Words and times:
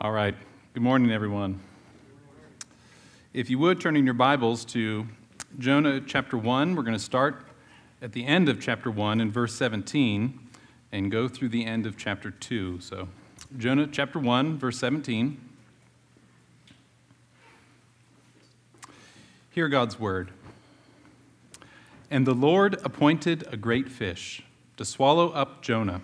All 0.00 0.12
right. 0.12 0.36
Good 0.74 0.82
morning, 0.84 1.10
everyone. 1.10 1.58
If 3.34 3.50
you 3.50 3.58
would 3.58 3.80
turn 3.80 3.96
in 3.96 4.04
your 4.04 4.14
Bibles 4.14 4.64
to 4.66 5.08
Jonah 5.58 6.00
chapter 6.00 6.38
1, 6.38 6.76
we're 6.76 6.84
going 6.84 6.96
to 6.96 7.02
start 7.02 7.44
at 8.00 8.12
the 8.12 8.24
end 8.24 8.48
of 8.48 8.60
chapter 8.60 8.92
1 8.92 9.20
in 9.20 9.32
verse 9.32 9.56
17 9.56 10.38
and 10.92 11.10
go 11.10 11.26
through 11.26 11.48
the 11.48 11.64
end 11.64 11.84
of 11.84 11.96
chapter 11.96 12.30
2. 12.30 12.80
So, 12.80 13.08
Jonah 13.56 13.88
chapter 13.88 14.20
1, 14.20 14.56
verse 14.56 14.78
17. 14.78 15.40
Hear 19.50 19.68
God's 19.68 19.98
word. 19.98 20.30
And 22.08 22.24
the 22.24 22.34
Lord 22.34 22.78
appointed 22.84 23.48
a 23.52 23.56
great 23.56 23.88
fish 23.88 24.44
to 24.76 24.84
swallow 24.84 25.30
up 25.30 25.60
Jonah. 25.60 26.02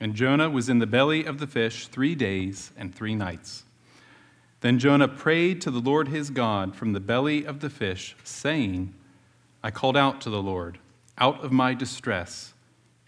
And 0.00 0.14
Jonah 0.14 0.48
was 0.48 0.68
in 0.68 0.78
the 0.78 0.86
belly 0.86 1.24
of 1.24 1.38
the 1.38 1.46
fish 1.46 1.88
three 1.88 2.14
days 2.14 2.72
and 2.76 2.94
three 2.94 3.14
nights. 3.14 3.64
Then 4.60 4.78
Jonah 4.78 5.08
prayed 5.08 5.60
to 5.62 5.70
the 5.70 5.80
Lord 5.80 6.08
his 6.08 6.30
God 6.30 6.74
from 6.74 6.92
the 6.92 7.00
belly 7.00 7.44
of 7.44 7.60
the 7.60 7.70
fish, 7.70 8.16
saying, 8.24 8.94
I 9.62 9.70
called 9.70 9.96
out 9.96 10.20
to 10.22 10.30
the 10.30 10.42
Lord 10.42 10.78
out 11.16 11.44
of 11.44 11.52
my 11.52 11.74
distress, 11.74 12.54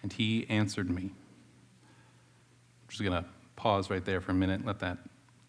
and 0.03 0.13
he 0.13 0.47
answered 0.49 0.91
me. 0.91 1.03
I'm 1.03 2.89
just 2.89 3.03
going 3.03 3.23
to 3.23 3.29
pause 3.57 3.91
right 3.91 4.05
there 4.05 4.21
for 4.21 4.33
a 4.33 4.35
minute, 4.35 4.65
let 4.65 4.81
that 4.81 4.99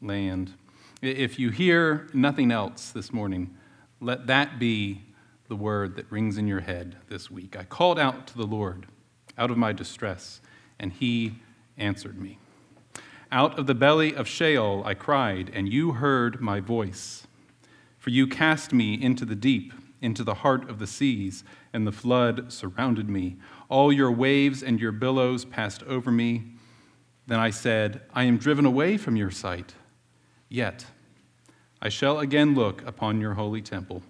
land. 0.02 0.54
If 1.02 1.40
you 1.40 1.50
hear 1.50 2.08
nothing 2.14 2.52
else 2.52 2.92
this 2.92 3.12
morning, 3.12 3.56
let 4.00 4.28
that 4.28 4.60
be 4.60 5.02
the 5.48 5.56
word 5.56 5.96
that 5.96 6.12
rings 6.12 6.38
in 6.38 6.48
your 6.48 6.60
head 6.60 6.98
this 7.10 7.32
week. 7.32 7.56
I 7.58 7.64
called 7.64 7.98
out 8.00 8.28
to 8.28 8.38
the 8.38 8.46
Lord 8.46 8.86
out 9.38 9.50
of 9.50 9.58
my 9.58 9.74
distress 9.74 10.40
and 10.82 10.92
he 10.92 11.36
answered 11.78 12.20
me. 12.20 12.40
Out 13.32 13.58
of 13.58 13.68
the 13.68 13.76
belly 13.76 14.14
of 14.14 14.28
Sheol 14.28 14.84
I 14.86 14.94
cried, 14.94 15.50
and 15.54 15.72
you 15.72 15.94
heard 15.94 16.42
my 16.42 16.60
voice. 16.60 17.28
For 17.98 18.10
you 18.10 18.28
cast 18.28 18.74
me 18.74 19.02
into 19.02 19.24
the 19.24 19.36
deep, 19.36 19.72
into 20.02 20.24
the 20.24 20.34
heart 20.34 20.70
of 20.70 20.80
the 20.80 20.88
seas, 20.88 21.44
and 21.72 21.88
the 21.88 21.92
flood 21.94 22.52
surrounded 22.52 23.08
me. 23.08 23.38
All 23.70 23.94
your 23.94 24.12
waves 24.12 24.64
and 24.64 24.82
your 24.82 24.92
billows 24.92 25.46
passed 25.46 25.84
over 25.84 26.12
me. 26.12 26.44
Then 27.28 27.40
I 27.40 27.52
said, 27.52 28.02
I 28.14 28.24
am 28.24 28.38
driven 28.38 28.66
away 28.66 28.98
from 28.98 29.16
your 29.16 29.32
sight. 29.32 29.76
Yet 30.50 30.88
I 31.80 31.90
shall 31.90 32.20
again 32.20 32.56
look 32.56 32.86
upon 32.86 33.22
your 33.22 33.36
holy 33.36 33.62
temple. 33.62 34.02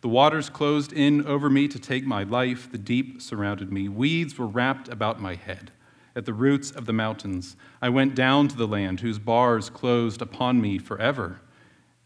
The 0.00 0.08
waters 0.08 0.50
closed 0.50 0.92
in 0.92 1.24
over 1.26 1.48
me 1.48 1.68
to 1.68 1.78
take 1.78 2.04
my 2.04 2.24
life. 2.24 2.70
The 2.70 2.76
deep 2.76 3.22
surrounded 3.22 3.72
me. 3.72 3.88
Weeds 3.88 4.36
were 4.36 4.48
wrapped 4.48 4.88
about 4.88 5.20
my 5.20 5.36
head 5.36 5.70
at 6.14 6.26
the 6.26 6.34
roots 6.34 6.70
of 6.70 6.86
the 6.86 6.92
mountains. 6.92 7.56
I 7.80 7.88
went 7.88 8.14
down 8.14 8.48
to 8.48 8.56
the 8.56 8.66
land 8.66 9.00
whose 9.00 9.18
bars 9.18 9.70
closed 9.70 10.22
upon 10.22 10.60
me 10.60 10.78
forever. 10.78 11.40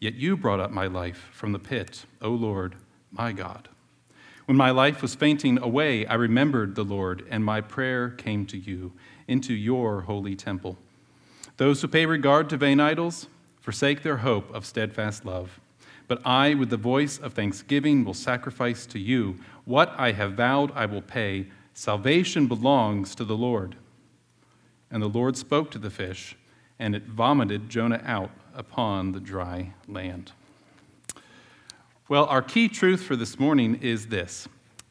Yet 0.00 0.14
you 0.14 0.36
brought 0.36 0.60
up 0.60 0.70
my 0.70 0.86
life 0.86 1.28
from 1.32 1.52
the 1.52 1.58
pit, 1.58 2.04
O 2.20 2.30
Lord, 2.30 2.76
my 3.10 3.32
God. 3.32 3.68
When 4.46 4.56
my 4.56 4.70
life 4.70 5.02
was 5.02 5.14
fainting 5.14 5.58
away, 5.58 6.06
I 6.06 6.14
remembered 6.14 6.74
the 6.74 6.84
Lord, 6.84 7.26
and 7.30 7.44
my 7.44 7.60
prayer 7.60 8.10
came 8.10 8.46
to 8.46 8.56
you, 8.56 8.92
into 9.26 9.52
your 9.52 10.02
holy 10.02 10.36
temple. 10.36 10.78
Those 11.56 11.82
who 11.82 11.88
pay 11.88 12.06
regard 12.06 12.48
to 12.50 12.56
vain 12.56 12.78
idols 12.78 13.26
forsake 13.60 14.02
their 14.02 14.18
hope 14.18 14.54
of 14.54 14.64
steadfast 14.64 15.24
love. 15.24 15.58
But 16.06 16.24
I, 16.24 16.54
with 16.54 16.70
the 16.70 16.76
voice 16.76 17.18
of 17.18 17.32
thanksgiving, 17.32 18.04
will 18.04 18.14
sacrifice 18.14 18.86
to 18.86 18.98
you. 19.00 19.36
What 19.64 19.92
I 19.98 20.12
have 20.12 20.34
vowed, 20.34 20.70
I 20.76 20.86
will 20.86 21.02
pay. 21.02 21.46
Salvation 21.74 22.46
belongs 22.46 23.16
to 23.16 23.24
the 23.24 23.36
Lord. 23.36 23.74
And 24.90 25.02
the 25.02 25.08
Lord 25.08 25.36
spoke 25.36 25.70
to 25.72 25.78
the 25.78 25.90
fish, 25.90 26.36
and 26.78 26.94
it 26.94 27.04
vomited 27.04 27.68
Jonah 27.68 28.02
out 28.04 28.30
upon 28.54 29.12
the 29.12 29.20
dry 29.20 29.72
land. 29.88 30.32
Well, 32.08 32.26
our 32.26 32.42
key 32.42 32.68
truth 32.68 33.02
for 33.02 33.16
this 33.16 33.38
morning 33.38 33.80
is 33.82 34.06
this 34.06 34.48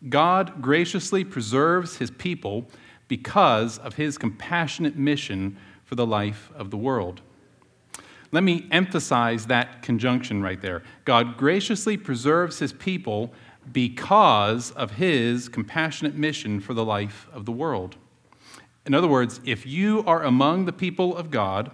God 0.10 0.62
graciously 0.62 1.24
preserves 1.24 1.98
his 1.98 2.12
people 2.12 2.68
because 3.08 3.78
of 3.78 3.96
his 3.96 4.18
compassionate 4.18 4.98
mission 4.98 5.58
for 5.86 5.96
the 5.96 6.06
life 6.06 6.52
of 6.56 6.72
the 6.72 6.78
world. 6.78 7.22
Let 8.32 8.44
me 8.44 8.68
emphasize 8.72 9.46
that 9.46 9.82
conjunction 9.82 10.42
right 10.42 10.60
there. 10.60 10.84
God 11.06 11.38
graciously 11.38 11.96
preserves 11.96 12.60
his 12.60 12.74
people 12.74 13.34
because 13.72 14.72
of 14.72 14.92
his 14.92 15.48
compassionate 15.48 16.16
mission 16.16 16.60
for 16.60 16.74
the 16.74 16.84
life 16.84 17.28
of 17.32 17.46
the 17.46 17.52
world. 17.52 17.96
In 18.86 18.94
other 18.94 19.08
words, 19.08 19.40
if 19.46 19.66
you 19.66 20.04
are 20.06 20.24
among 20.24 20.66
the 20.66 20.74
people 20.74 21.16
of 21.18 21.32
God, 21.32 21.72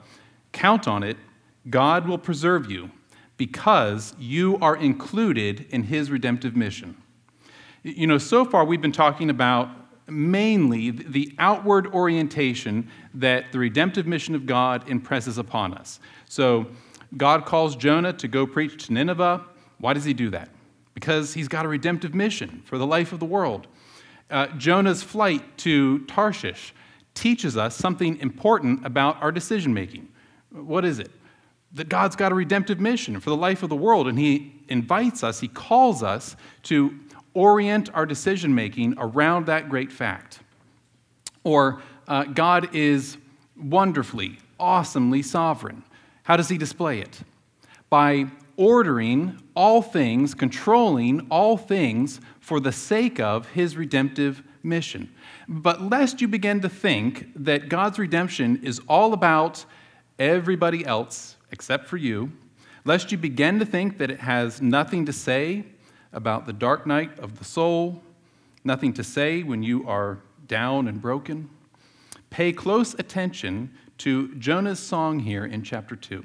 count 0.52 0.88
on 0.88 1.04
it, 1.04 1.18
God 1.70 2.08
will 2.08 2.18
preserve 2.18 2.72
you 2.72 2.92
because 3.38 4.16
you 4.20 4.58
are 4.60 4.76
included 4.76 5.66
in 5.70 5.84
his 5.84 6.10
redemptive 6.10 6.56
mission. 6.56 6.96
You 7.84 8.08
know, 8.08 8.18
so 8.18 8.46
far 8.46 8.64
we've 8.64 8.82
been 8.82 8.92
talking 8.92 9.30
about 9.30 9.70
mainly 10.08 10.92
the 10.92 11.34
outward 11.40 11.88
orientation 11.88 12.90
that 13.14 13.52
the 13.52 13.60
redemptive 13.60 14.06
mission 14.06 14.36
of 14.36 14.46
God 14.46 14.88
impresses 14.90 15.38
upon 15.38 15.74
us. 15.74 16.00
So, 16.28 16.68
God 17.18 17.46
calls 17.46 17.76
Jonah 17.76 18.14
to 18.14 18.28
go 18.28 18.48
preach 18.48 18.86
to 18.86 18.94
Nineveh. 18.94 19.44
Why 19.80 19.94
does 19.94 20.06
he 20.06 20.14
do 20.14 20.30
that? 20.30 20.50
Because 20.94 21.34
he's 21.34 21.50
got 21.50 21.66
a 21.66 21.68
redemptive 21.68 22.16
mission 22.16 22.62
for 22.64 22.78
the 22.78 22.88
life 22.88 23.12
of 23.12 23.20
the 23.20 23.26
world. 23.26 23.68
Uh, 24.30 24.48
Jonah's 24.58 25.04
flight 25.04 25.58
to 25.58 26.06
Tarshish 26.06 26.74
teaches 27.14 27.58
us 27.58 27.76
something 27.76 28.18
important 28.20 28.86
about 28.86 29.22
our 29.22 29.32
decision 29.32 29.74
making. 29.74 30.08
What 30.52 30.86
is 30.86 31.00
it? 31.00 31.12
That 31.74 31.90
God's 31.90 32.16
got 32.16 32.32
a 32.32 32.36
redemptive 32.36 32.80
mission 32.80 33.20
for 33.20 33.30
the 33.30 33.36
life 33.36 33.64
of 33.64 33.70
the 33.70 33.76
world, 33.76 34.08
and 34.08 34.18
He 34.18 34.54
invites 34.68 35.24
us, 35.24 35.40
He 35.40 35.48
calls 35.48 36.04
us 36.04 36.36
to 36.64 36.98
orient 37.34 37.94
our 37.94 38.06
decision 38.06 38.54
making 38.54 38.96
around 38.98 39.46
that 39.46 39.70
great 39.70 39.92
fact. 39.92 40.40
Or, 41.44 41.82
uh, 42.08 42.26
God 42.26 42.76
is 42.76 43.18
wonderfully, 43.56 44.38
awesomely 44.60 45.22
sovereign. 45.22 45.84
How 46.24 46.36
does 46.36 46.50
He 46.50 46.58
display 46.58 47.00
it? 47.00 47.22
By 47.90 48.26
ordering 48.58 49.42
all 49.56 49.82
things, 49.82 50.34
controlling 50.34 51.28
all 51.30 51.58
things 51.58 52.20
for 52.40 52.60
the 52.60 52.72
sake 52.72 53.20
of 53.20 53.48
His 53.50 53.78
redemptive 53.78 54.44
mission. 54.64 55.14
But 55.54 55.82
lest 55.82 56.22
you 56.22 56.30
begin 56.30 56.62
to 56.62 56.70
think 56.70 57.28
that 57.36 57.68
God's 57.68 58.00
redemption 58.00 58.62
is 58.64 58.80
all 58.88 59.12
about 59.12 59.66
everybody 60.18 60.86
else 60.86 61.36
except 61.52 61.90
for 61.90 61.98
you, 61.98 62.32
lest 62.86 63.12
you 63.12 63.18
begin 63.18 63.60
to 63.60 63.66
think 63.66 63.98
that 63.98 64.10
it 64.10 64.22
has 64.22 64.62
nothing 64.62 65.06
to 65.08 65.12
say 65.12 65.66
about 66.14 66.46
the 66.46 66.54
dark 66.54 66.88
night 66.88 67.20
of 67.20 67.38
the 67.38 67.44
soul, 67.44 68.02
nothing 68.64 68.94
to 68.94 69.04
say 69.04 69.44
when 69.44 69.62
you 69.62 69.86
are 69.90 70.20
down 70.48 70.88
and 70.88 71.02
broken, 71.02 71.50
pay 72.30 72.54
close 72.54 72.94
attention 72.94 73.72
to 73.98 74.34
Jonah's 74.36 74.80
song 74.80 75.20
here 75.20 75.46
in 75.46 75.64
chapter 75.64 75.98
2. 75.98 76.24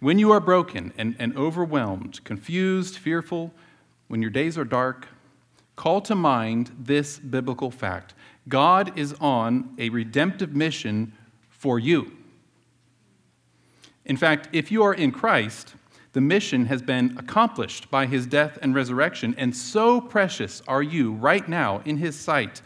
When 0.00 0.18
you 0.18 0.32
are 0.32 0.40
broken 0.40 0.92
and, 0.98 1.14
and 1.20 1.36
overwhelmed, 1.36 2.24
confused, 2.24 2.96
fearful, 2.96 3.54
when 4.08 4.20
your 4.20 4.32
days 4.32 4.58
are 4.58 4.64
dark, 4.64 5.06
call 5.76 6.00
to 6.00 6.16
mind 6.16 6.72
this 6.76 7.20
biblical 7.20 7.70
fact 7.70 8.14
God 8.48 8.98
is 8.98 9.14
on 9.20 9.74
a 9.78 9.88
redemptive 9.90 10.54
mission 10.54 11.12
for 11.48 11.78
you. 11.78 12.12
In 14.04 14.16
fact, 14.16 14.48
if 14.52 14.72
you 14.72 14.82
are 14.82 14.94
in 14.94 15.12
Christ, 15.12 15.74
the 16.12 16.20
mission 16.20 16.66
has 16.66 16.82
been 16.82 17.16
accomplished 17.16 17.90
by 17.90 18.06
his 18.06 18.26
death 18.26 18.58
and 18.60 18.74
resurrection, 18.74 19.34
and 19.38 19.56
so 19.56 20.00
precious 20.00 20.62
are 20.66 20.82
you 20.82 21.12
right 21.12 21.48
now 21.48 21.80
in 21.84 21.96
his 21.98 22.18
sight 22.18 22.62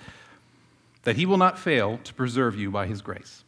that 1.02 1.16
he 1.16 1.26
will 1.26 1.36
not 1.36 1.58
fail 1.58 1.98
to 2.02 2.14
preserve 2.14 2.56
you 2.56 2.70
by 2.70 2.86
his 2.86 3.00
grace. 3.02 3.44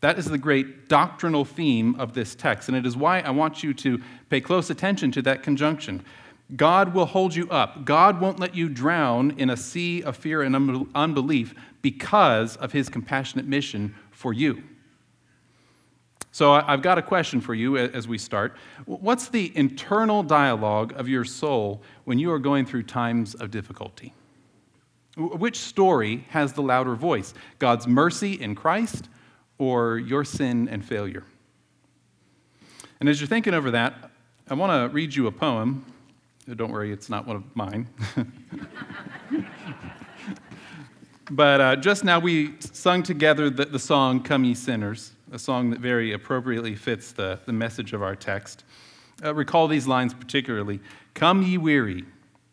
That 0.00 0.18
is 0.18 0.26
the 0.26 0.36
great 0.36 0.88
doctrinal 0.88 1.44
theme 1.44 1.94
of 1.94 2.12
this 2.12 2.34
text, 2.34 2.68
and 2.68 2.76
it 2.76 2.84
is 2.84 2.96
why 2.96 3.20
I 3.20 3.30
want 3.30 3.62
you 3.62 3.72
to 3.74 4.02
pay 4.28 4.40
close 4.40 4.68
attention 4.68 5.12
to 5.12 5.22
that 5.22 5.42
conjunction. 5.42 6.04
God 6.54 6.92
will 6.94 7.06
hold 7.06 7.34
you 7.34 7.48
up. 7.48 7.84
God 7.84 8.20
won't 8.20 8.38
let 8.38 8.54
you 8.54 8.68
drown 8.68 9.32
in 9.38 9.50
a 9.50 9.56
sea 9.56 10.02
of 10.02 10.16
fear 10.16 10.42
and 10.42 10.86
unbelief 10.94 11.54
because 11.80 12.56
of 12.56 12.72
his 12.72 12.88
compassionate 12.88 13.46
mission 13.46 13.94
for 14.10 14.32
you. 14.32 14.62
So, 16.34 16.52
I've 16.52 16.80
got 16.80 16.96
a 16.96 17.02
question 17.02 17.42
for 17.42 17.54
you 17.54 17.76
as 17.76 18.08
we 18.08 18.16
start. 18.16 18.56
What's 18.86 19.28
the 19.28 19.54
internal 19.54 20.22
dialogue 20.22 20.94
of 20.96 21.06
your 21.06 21.24
soul 21.24 21.82
when 22.04 22.18
you 22.18 22.32
are 22.32 22.38
going 22.38 22.64
through 22.64 22.84
times 22.84 23.34
of 23.34 23.50
difficulty? 23.50 24.14
Which 25.16 25.58
story 25.58 26.24
has 26.30 26.54
the 26.54 26.62
louder 26.62 26.94
voice? 26.94 27.34
God's 27.58 27.86
mercy 27.86 28.32
in 28.40 28.54
Christ 28.54 29.10
or 29.58 29.98
your 29.98 30.24
sin 30.24 30.68
and 30.68 30.82
failure? 30.82 31.24
And 32.98 33.10
as 33.10 33.20
you're 33.20 33.28
thinking 33.28 33.52
over 33.52 33.70
that, 33.72 34.10
I 34.48 34.54
want 34.54 34.72
to 34.72 34.94
read 34.94 35.14
you 35.14 35.26
a 35.26 35.32
poem 35.32 35.84
don't 36.48 36.72
worry, 36.72 36.92
it's 36.92 37.08
not 37.08 37.26
one 37.26 37.36
of 37.36 37.44
mine. 37.54 37.88
but 41.30 41.60
uh, 41.60 41.76
just 41.76 42.04
now 42.04 42.18
we 42.18 42.54
sung 42.58 43.02
together 43.02 43.48
the, 43.48 43.64
the, 43.64 43.78
song 43.78 44.22
Come 44.22 44.44
Ye 44.44 44.54
Sinners. 44.54 45.12
a 45.30 45.38
song 45.38 45.70
that 45.70 45.78
very 45.78 46.12
appropriately 46.12 46.74
fits 46.74 47.12
the, 47.12 47.38
the 47.46 47.52
message 47.52 47.92
of 47.92 48.02
our 48.02 48.16
text. 48.16 48.64
Uh, 49.24 49.32
recall 49.34 49.68
these 49.68 49.86
lines 49.86 50.12
particularly 50.14 50.80
Come, 51.14 51.42
ye 51.42 51.58
weary, 51.58 52.04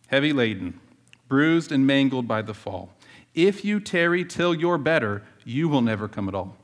heavy 0.08 0.34
laden, 0.34 0.80
bruised 1.28 1.72
and 1.72 1.88
mangled 1.88 2.28
by 2.28 2.42
the 2.42 2.54
fall. 2.54 2.94
If 3.34 3.66
you 3.66 3.80
tarry 3.80 4.24
till 4.24 4.54
you're 4.54 4.78
better, 4.78 5.24
you 5.46 5.68
will 5.68 5.82
never 5.82 6.08
come 6.08 6.28
at 6.28 6.36
all. 6.36 6.58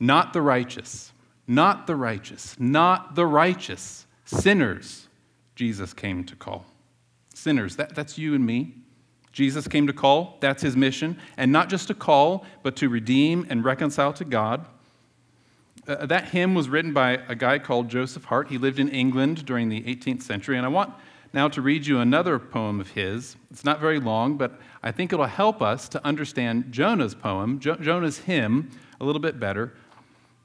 Not 0.00 0.32
the 0.32 0.40
righteous, 0.40 1.12
not 1.46 1.86
the 1.86 1.96
righteous, 1.96 2.56
not 2.58 3.14
the 3.14 3.26
righteous, 3.26 4.06
sinners, 4.24 5.08
Jesus 5.54 5.92
came 5.92 6.24
to 6.24 6.36
call. 6.36 6.64
Sinners, 7.34 7.76
that, 7.76 7.94
that's 7.94 8.18
you 8.18 8.34
and 8.34 8.44
me. 8.44 8.74
Jesus 9.32 9.66
came 9.66 9.86
to 9.86 9.92
call, 9.92 10.36
that's 10.40 10.62
his 10.62 10.76
mission, 10.76 11.18
and 11.36 11.50
not 11.50 11.70
just 11.70 11.88
to 11.88 11.94
call, 11.94 12.44
but 12.62 12.76
to 12.76 12.88
redeem 12.88 13.46
and 13.48 13.64
reconcile 13.64 14.12
to 14.12 14.24
God. 14.24 14.66
Uh, 15.88 16.06
that 16.06 16.28
hymn 16.28 16.54
was 16.54 16.68
written 16.68 16.92
by 16.92 17.12
a 17.28 17.34
guy 17.34 17.58
called 17.58 17.88
Joseph 17.88 18.24
Hart. 18.24 18.48
He 18.48 18.58
lived 18.58 18.78
in 18.78 18.88
England 18.90 19.46
during 19.46 19.68
the 19.68 19.80
18th 19.82 20.22
century, 20.22 20.56
and 20.56 20.66
I 20.66 20.68
want 20.68 20.92
now 21.32 21.48
to 21.48 21.62
read 21.62 21.86
you 21.86 21.98
another 21.98 22.38
poem 22.38 22.78
of 22.78 22.90
his. 22.90 23.36
It's 23.50 23.64
not 23.64 23.80
very 23.80 23.98
long, 23.98 24.36
but 24.36 24.60
I 24.82 24.92
think 24.92 25.12
it'll 25.12 25.24
help 25.24 25.62
us 25.62 25.88
to 25.90 26.06
understand 26.06 26.70
Jonah's 26.70 27.14
poem, 27.14 27.58
jo- 27.58 27.76
Jonah's 27.76 28.18
hymn, 28.18 28.70
a 29.00 29.04
little 29.04 29.20
bit 29.20 29.40
better. 29.40 29.72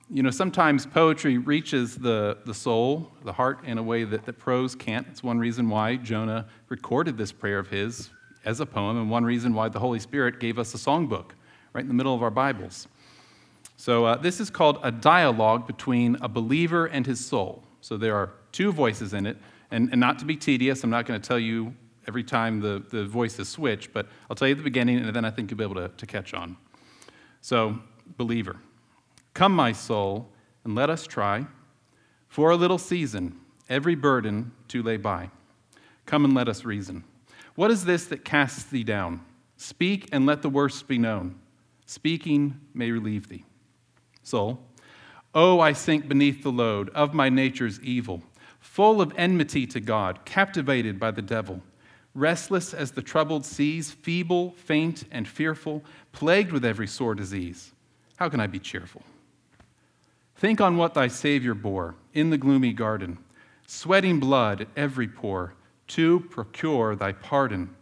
You 0.10 0.24
know, 0.24 0.30
sometimes 0.30 0.86
poetry 0.86 1.38
reaches 1.38 1.98
the, 1.98 2.38
the 2.46 2.54
soul, 2.54 3.12
the 3.26 3.34
heart, 3.34 3.66
in 3.66 3.78
a 3.78 3.84
way 3.84 4.06
that, 4.06 4.26
that 4.26 4.40
prose 4.40 4.74
can't. 4.74 5.06
It's 5.12 5.22
one 5.22 5.38
reason 5.38 5.70
why 5.70 5.98
Jonah 5.98 6.48
recorded 6.70 7.18
this 7.18 7.34
prayer 7.34 7.60
of 7.60 7.68
his 7.68 8.10
as 8.46 8.62
a 8.62 8.66
poem, 8.66 8.98
and 8.98 9.10
one 9.12 9.26
reason 9.26 9.54
why 9.54 9.68
the 9.68 9.80
Holy 9.80 10.00
Spirit 10.00 10.40
gave 10.40 10.58
us 10.58 10.74
a 10.74 10.78
songbook 10.78 11.32
right 11.74 11.82
in 11.82 11.90
the 11.90 11.94
middle 11.94 12.16
of 12.16 12.24
our 12.24 12.32
Bibles. 12.32 12.88
So, 13.76 14.06
uh, 14.06 14.16
this 14.16 14.40
is 14.40 14.50
called 14.50 14.80
a 14.82 14.92
dialogue 14.92 15.68
between 15.68 16.16
a 16.22 16.30
believer 16.30 16.86
and 16.86 17.06
his 17.06 17.24
soul. 17.24 17.66
So, 17.82 17.98
there 17.98 18.16
are 18.16 18.32
two 18.54 18.72
voices 18.72 19.14
in 19.14 19.26
it. 19.26 19.36
And, 19.72 19.90
and 19.92 20.00
not 20.00 20.20
to 20.20 20.26
be 20.26 20.38
tedious, 20.38 20.86
I'm 20.86 20.90
not 20.90 21.06
going 21.06 21.20
to 21.20 21.28
tell 21.28 21.38
you 21.38 21.76
every 22.08 22.24
time 22.24 22.62
the, 22.62 22.82
the 22.92 23.06
voices 23.06 23.50
switch, 23.50 23.92
but 23.92 24.08
I'll 24.30 24.38
tell 24.38 24.48
you 24.48 24.56
the 24.56 24.64
beginning, 24.64 25.00
and 25.00 25.14
then 25.14 25.26
I 25.26 25.32
think 25.32 25.52
you'll 25.52 25.58
be 25.58 25.66
able 25.66 25.76
to, 25.76 25.90
to 25.90 26.06
catch 26.06 26.34
on. 26.34 26.56
So, 27.42 27.78
believer, 28.16 28.56
come, 29.38 29.54
my 29.54 29.72
soul, 29.72 30.28
and 30.64 30.74
let 30.74 30.90
us 30.90 31.06
try 31.06 31.46
for 32.28 32.50
a 32.50 32.56
little 32.56 32.80
season 32.80 33.40
every 33.70 33.94
burden 33.94 34.52
to 34.68 34.82
lay 34.82 34.98
by. 34.98 35.30
Come 36.08 36.26
and 36.26 36.34
let 36.34 36.50
us 36.50 36.66
reason. 36.66 37.04
What 37.54 37.70
is 37.70 37.86
this 37.86 38.06
that 38.06 38.26
casts 38.26 38.64
thee 38.64 38.84
down? 38.84 39.24
Speak 39.56 40.10
and 40.12 40.26
let 40.26 40.42
the 40.42 40.50
worst 40.50 40.88
be 40.88 40.98
known. 40.98 41.36
Speaking 41.86 42.60
may 42.74 42.90
relieve 42.90 43.30
thee. 43.30 43.46
Soul, 44.24 44.60
oh, 45.36 45.60
I 45.60 45.72
sink 45.72 46.08
beneath 46.08 46.42
the 46.42 46.52
load 46.52 46.90
of 46.96 47.14
my 47.14 47.30
nature's 47.30 47.80
evil, 47.82 48.24
full 48.60 49.02
of 49.02 49.14
enmity 49.18 49.68
to 49.68 49.80
God, 49.80 50.26
captivated 50.26 51.00
by 51.00 51.12
the 51.12 51.22
devil, 51.22 51.62
restless 52.16 52.74
as 52.74 52.90
the 52.90 53.04
troubled 53.04 53.46
seas, 53.46 53.92
feeble, 53.92 54.56
faint, 54.58 55.04
and 55.12 55.28
fearful, 55.28 55.84
plagued 56.12 56.52
with 56.52 56.66
every 56.66 56.88
sore 56.88 57.14
disease. 57.14 57.72
How 58.16 58.30
can 58.30 58.40
I 58.40 58.48
be 58.48 58.58
cheerful? 58.58 59.04
Think 60.38 60.62
on 60.62 60.78
what 60.78 60.94
thy 60.94 61.08
Savior 61.08 61.56
bore 61.56 61.96
in 62.14 62.30
the 62.30 62.38
gloomy 62.38 62.72
garden, 62.72 63.18
sweating 63.66 64.20
blood 64.20 64.62
at 64.62 64.68
every 64.76 65.08
pore 65.08 65.56
to 65.88 66.20
procure 66.30 66.96
thy 66.96 67.12
pardon. 67.12 67.76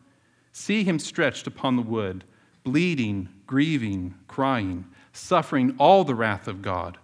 See 0.53 0.85
him 0.85 0.97
stretched 0.97 1.47
upon 1.47 1.75
the 1.75 1.81
wood, 1.81 2.23
bleeding, 2.63 3.27
grieving, 3.45 4.15
crying, 4.29 4.85
suffering 5.11 5.75
all 5.77 6.05
the 6.05 6.15
wrath 6.15 6.47
of 6.47 6.61
God, 6.61 6.97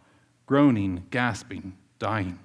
groaning, 0.45 1.03
gasping, 1.11 1.75
dying. 1.99 2.39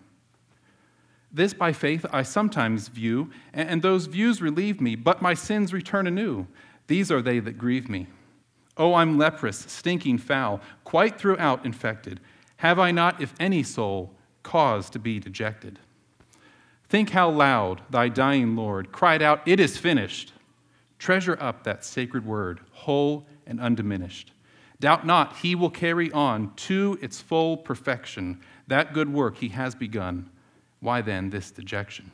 This 1.33 1.55
by 1.55 1.73
faith 1.73 2.05
I 2.13 2.23
sometimes 2.23 2.89
view, 2.89 3.31
and 3.53 3.83
those 3.83 4.07
views 4.07 4.43
relieve 4.43 4.81
me, 4.81 4.97
but 4.97 5.23
my 5.23 5.35
sins 5.35 5.73
return 5.73 6.09
anew. 6.09 6.47
These 6.89 7.13
are 7.13 7.23
they 7.23 7.39
that 7.39 7.59
grieve 7.59 7.89
me. 7.89 8.09
Oh, 8.77 8.95
I'm 8.95 9.17
leprous, 9.17 9.59
stinking 9.69 10.19
foul, 10.19 10.61
quite 10.83 11.19
throughout 11.19 11.65
infected. 11.65 12.21
Have 12.59 12.79
I 12.79 12.91
not, 12.91 13.21
if 13.21 13.35
any 13.39 13.63
soul, 13.63 14.15
cause 14.43 14.89
to 14.91 14.99
be 14.99 15.19
dejected? 15.19 15.79
Think 16.89 17.11
how 17.11 17.31
loud 17.31 17.83
thy 17.91 18.09
dying 18.09 18.57
Lord 18.57 18.93
cried 18.93 19.23
out, 19.23 19.43
It 19.47 19.61
is 19.61 19.77
finished. 19.77 20.33
Treasure 20.99 21.37
up 21.41 21.65
that 21.65 21.85
sacred 21.85 22.25
word, 22.25 22.61
whole 22.73 23.27
and 23.47 23.61
undiminished. 23.61 24.33
Doubt 24.81 25.07
not, 25.07 25.37
he 25.39 25.55
will 25.55 25.71
carry 25.71 26.11
on 26.13 26.55
to 26.55 26.99
its 27.01 27.21
full 27.21 27.57
perfection 27.57 28.41
that 28.67 28.93
good 28.93 29.13
work 29.13 29.39
he 29.39 29.49
has 29.49 29.75
begun. 29.75 30.31
Why 30.81 31.01
then 31.01 31.31
this 31.31 31.51
dejection? 31.51 32.13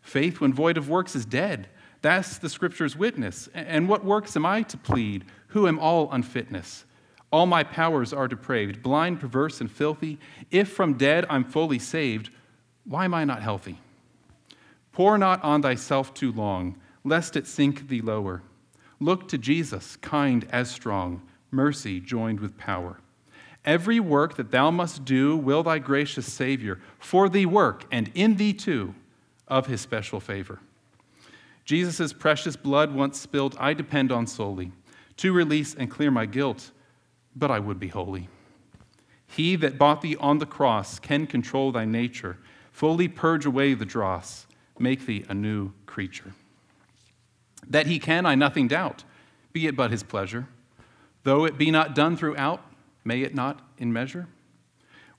Faith, 0.00 0.40
when 0.40 0.52
void 0.52 0.76
of 0.76 0.88
works, 0.88 1.14
is 1.14 1.24
dead. 1.24 1.68
That's 2.00 2.38
the 2.38 2.48
scripture's 2.48 2.96
witness. 2.96 3.48
And 3.54 3.88
what 3.88 4.04
works 4.04 4.36
am 4.36 4.44
I 4.44 4.62
to 4.62 4.76
plead? 4.76 5.24
Who 5.48 5.68
am 5.68 5.78
all 5.78 6.10
unfitness? 6.10 6.84
All 7.32 7.46
my 7.46 7.64
powers 7.64 8.12
are 8.12 8.28
depraved, 8.28 8.82
blind, 8.82 9.18
perverse, 9.18 9.60
and 9.60 9.70
filthy. 9.70 10.18
If 10.50 10.68
from 10.68 10.94
dead 10.94 11.24
I'm 11.30 11.44
fully 11.44 11.78
saved, 11.78 12.30
why 12.84 13.06
am 13.06 13.14
I 13.14 13.24
not 13.24 13.42
healthy? 13.42 13.78
Pore 14.92 15.16
not 15.16 15.42
on 15.42 15.62
thyself 15.62 16.12
too 16.12 16.30
long, 16.30 16.76
lest 17.04 17.34
it 17.34 17.46
sink 17.46 17.88
thee 17.88 18.02
lower. 18.02 18.42
Look 19.00 19.28
to 19.28 19.38
Jesus, 19.38 19.96
kind 19.96 20.46
as 20.50 20.70
strong, 20.70 21.22
mercy 21.50 21.98
joined 21.98 22.40
with 22.40 22.58
power. 22.58 23.00
Every 23.64 23.98
work 23.98 24.36
that 24.36 24.50
thou 24.50 24.70
must 24.70 25.04
do 25.04 25.36
will 25.36 25.62
thy 25.62 25.78
gracious 25.78 26.30
Savior 26.30 26.80
for 26.98 27.28
thee 27.28 27.46
work, 27.46 27.86
and 27.90 28.10
in 28.14 28.36
thee 28.36 28.52
too, 28.52 28.94
of 29.48 29.66
his 29.66 29.80
special 29.80 30.20
favor. 30.20 30.60
Jesus' 31.64 32.12
precious 32.12 32.56
blood 32.56 32.92
once 32.92 33.18
spilled, 33.18 33.56
I 33.58 33.72
depend 33.72 34.12
on 34.12 34.26
solely 34.26 34.72
to 35.18 35.32
release 35.32 35.74
and 35.74 35.90
clear 35.90 36.10
my 36.10 36.26
guilt, 36.26 36.72
but 37.34 37.50
I 37.50 37.58
would 37.58 37.80
be 37.80 37.88
holy. 37.88 38.28
He 39.26 39.56
that 39.56 39.78
bought 39.78 40.02
thee 40.02 40.16
on 40.16 40.38
the 40.38 40.46
cross 40.46 40.98
can 40.98 41.26
control 41.26 41.72
thy 41.72 41.84
nature 41.84 42.38
fully 42.72 43.06
purge 43.06 43.46
away 43.46 43.74
the 43.74 43.84
dross, 43.84 44.46
make 44.78 45.06
thee 45.06 45.24
a 45.28 45.34
new 45.34 45.70
creature. 45.86 46.32
That 47.68 47.86
he 47.86 47.98
can, 47.98 48.26
I 48.26 48.34
nothing 48.34 48.66
doubt, 48.66 49.04
be 49.52 49.66
it 49.66 49.76
but 49.76 49.90
his 49.90 50.02
pleasure. 50.02 50.48
Though 51.22 51.44
it 51.44 51.58
be 51.58 51.70
not 51.70 51.94
done 51.94 52.16
throughout, 52.16 52.64
may 53.04 53.20
it 53.22 53.34
not 53.34 53.60
in 53.78 53.92
measure? 53.92 54.26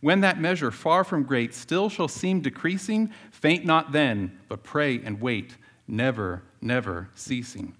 When 0.01 0.19
that 0.21 0.41
measure, 0.41 0.69
far 0.69 1.05
from 1.05 1.23
great, 1.23 1.53
still 1.53 1.87
shall 1.87 2.09
seem 2.09 2.41
decreasing, 2.41 3.11
faint 3.31 3.63
not 3.63 3.93
then, 3.93 4.37
but 4.49 4.63
pray 4.63 5.01
and 5.01 5.21
wait, 5.21 5.55
never, 5.87 6.43
never 6.59 7.09
ceasing. 7.15 7.73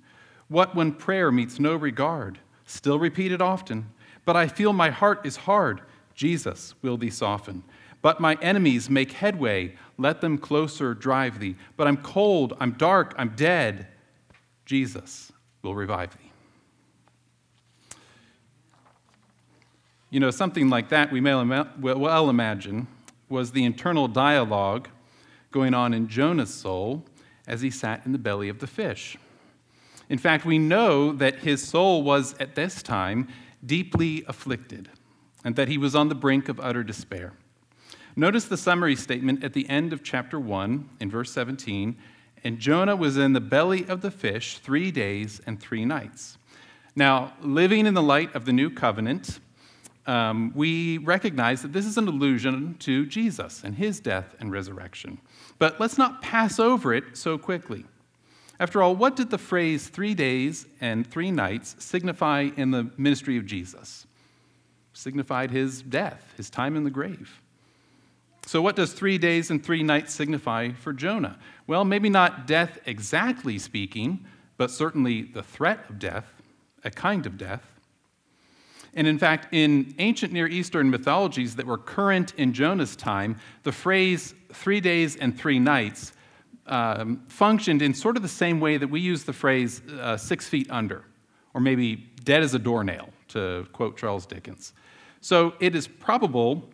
What 0.48 0.74
when 0.74 0.94
prayer 0.94 1.32
meets 1.32 1.60
no 1.60 1.76
regard? 1.76 2.40
Still 2.66 2.98
repeated 2.98 3.42
often, 3.42 3.88
but 4.26 4.36
I 4.36 4.48
feel 4.48 4.74
my 4.74 4.90
heart 4.90 5.26
is 5.26 5.36
hard. 5.36 5.82
Jesus 6.14 6.76
will 6.82 6.98
thee 6.98 7.10
soften. 7.10 7.64
But 8.02 8.20
my 8.20 8.38
enemies 8.42 8.90
make 8.90 9.14
headway. 9.14 9.76
Let 9.98 10.22
them 10.22 10.38
closer 10.38 10.94
drive 10.94 11.40
thee. 11.40 11.56
But 11.78 11.88
I'm 11.88 11.98
cold, 11.98 12.54
I'm 12.60 12.74
dark, 12.74 13.16
I'm 13.18 13.30
dead. 13.30 13.88
Jesus 14.66 15.32
will 15.62 15.76
revive 15.76 16.12
thee. 16.18 16.32
You 20.10 20.20
know, 20.20 20.32
something 20.32 20.70
like 20.70 20.90
that 20.90 21.12
we 21.12 21.22
may 21.22 21.34
well 21.34 22.30
imagine 22.30 22.88
was 23.30 23.52
the 23.52 23.64
internal 23.64 24.08
dialogue 24.08 24.88
going 25.52 25.74
on 25.74 25.94
in 25.94 26.08
Jonah's 26.08 26.54
soul 26.54 27.04
as 27.48 27.62
he 27.62 27.72
sat 27.72 28.06
in 28.06 28.12
the 28.12 28.18
belly 28.20 28.50
of 28.50 28.60
the 28.60 28.68
fish. 28.68 29.18
In 30.10 30.20
fact, 30.20 30.46
we 30.46 30.60
know 30.60 31.14
that 31.14 31.40
his 31.40 31.68
soul 31.68 32.04
was 32.04 32.36
at 32.40 32.56
this 32.56 32.84
time 32.84 33.28
deeply 33.66 34.24
afflicted 34.28 34.90
and 35.44 35.56
that 35.56 35.68
he 35.68 35.78
was 35.78 35.96
on 35.96 36.10
the 36.10 36.16
brink 36.16 36.50
of 36.50 36.60
utter 36.60 36.84
despair. 36.84 37.34
Notice 38.16 38.46
the 38.46 38.58
summary 38.58 38.96
statement 38.96 39.44
at 39.44 39.54
the 39.54 39.68
end 39.70 39.92
of 39.92 40.04
chapter 40.04 40.40
1 40.40 40.90
in 41.00 41.10
verse 41.10 41.32
17. 41.32 41.98
And 42.44 42.60
Jonah 42.60 42.96
was 42.96 43.18
in 43.18 43.34
the 43.34 43.42
belly 43.42 43.86
of 43.88 44.02
the 44.02 44.12
fish 44.12 44.60
three 44.60 44.92
days 44.92 45.42
and 45.46 45.60
three 45.60 45.86
nights. 45.86 46.38
Now, 46.96 47.34
living 47.42 47.86
in 47.88 47.94
the 47.94 48.04
light 48.04 48.36
of 48.36 48.46
the 48.46 48.54
new 48.54 48.70
covenant, 48.70 49.40
um, 50.06 50.52
we 50.54 51.00
recognize 51.00 51.62
that 51.62 51.74
this 51.74 51.86
is 51.86 51.98
an 51.98 52.08
allusion 52.08 52.76
to 52.80 53.06
Jesus 53.06 53.64
and 53.64 53.76
his 53.76 54.00
death 54.00 54.36
and 54.40 54.52
resurrection. 54.52 55.20
But 55.58 55.80
let's 55.80 55.98
not 55.98 56.22
pass 56.22 56.60
over 56.60 56.94
it 56.94 57.18
so 57.18 57.38
quickly. 57.38 57.86
After 58.60 58.82
all, 58.82 58.96
what 58.96 59.16
did 59.16 59.30
the 59.30 59.38
phrase 59.38 59.88
three 59.88 60.14
days 60.14 60.66
and 60.80 61.06
three 61.06 61.32
nights 61.32 61.76
signify 61.80 62.50
in 62.56 62.72
the 62.72 62.92
ministry 62.98 63.38
of 63.38 63.46
Jesus? 63.46 64.06
signified 64.94 65.52
his 65.52 65.82
death, 65.82 66.34
his 66.38 66.50
time 66.50 66.76
in 66.76 66.84
the 66.84 66.90
grave. 66.90 67.42
So, 68.46 68.62
what 68.62 68.76
does 68.76 68.94
three 68.94 69.18
days 69.18 69.50
and 69.50 69.64
three 69.64 69.84
nights 69.84 70.14
signify 70.14 70.72
for 70.72 70.94
Jonah? 70.94 71.40
Well, 71.66 71.86
maybe 71.86 72.10
not 72.10 72.46
death 72.46 72.80
exactly 72.86 73.58
speaking, 73.58 74.26
but 74.58 74.70
certainly 74.70 75.24
the 75.24 75.44
threat 75.44 75.90
of 75.90 76.00
death, 76.00 76.28
a 76.84 76.92
kind 76.92 77.26
of 77.26 77.38
death. 77.38 77.64
And 78.96 79.08
in 79.08 79.18
fact, 79.18 79.48
in 79.54 79.96
ancient 79.98 80.34
Near 80.34 80.48
Eastern 80.48 80.92
mythologies 80.92 81.56
that 81.56 81.66
were 81.66 81.80
current 81.80 82.34
in 82.38 82.54
Jonah's 82.54 82.96
time, 82.96 83.38
the 83.64 83.72
phrase 83.72 84.36
three 84.52 84.82
days 84.82 85.16
and 85.16 85.36
three 85.36 85.58
nights 85.58 86.14
um, 86.68 87.24
functioned 87.28 87.82
in 87.82 87.94
sort 87.94 88.16
of 88.16 88.22
the 88.22 88.30
same 88.30 88.60
way 88.60 88.78
that 88.78 88.88
we 88.88 89.00
use 89.00 89.24
the 89.24 89.34
phrase 89.34 89.82
uh, 90.00 90.18
six 90.18 90.48
feet 90.48 90.70
under, 90.70 91.04
or 91.54 91.62
maybe 91.62 91.96
dead 92.24 92.44
as 92.44 92.54
a 92.54 92.60
doornail, 92.60 93.10
to 93.30 93.68
quote 93.74 93.98
Charles 93.98 94.26
Dickens. 94.26 94.74
So 95.22 95.54
it 95.60 95.76
is 95.76 95.88
probable 95.88 96.70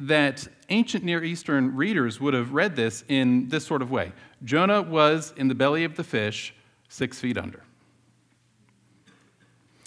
that 0.00 0.46
ancient 0.68 1.04
Near 1.04 1.22
Eastern 1.22 1.74
readers 1.74 2.20
would 2.20 2.34
have 2.34 2.52
read 2.52 2.74
this 2.76 3.04
in 3.08 3.48
this 3.48 3.64
sort 3.64 3.82
of 3.82 3.90
way 3.90 4.12
Jonah 4.42 4.82
was 4.82 5.32
in 5.36 5.48
the 5.48 5.54
belly 5.54 5.84
of 5.84 5.96
the 5.96 6.04
fish, 6.04 6.54
six 6.88 7.18
feet 7.18 7.38
under. 7.38 7.62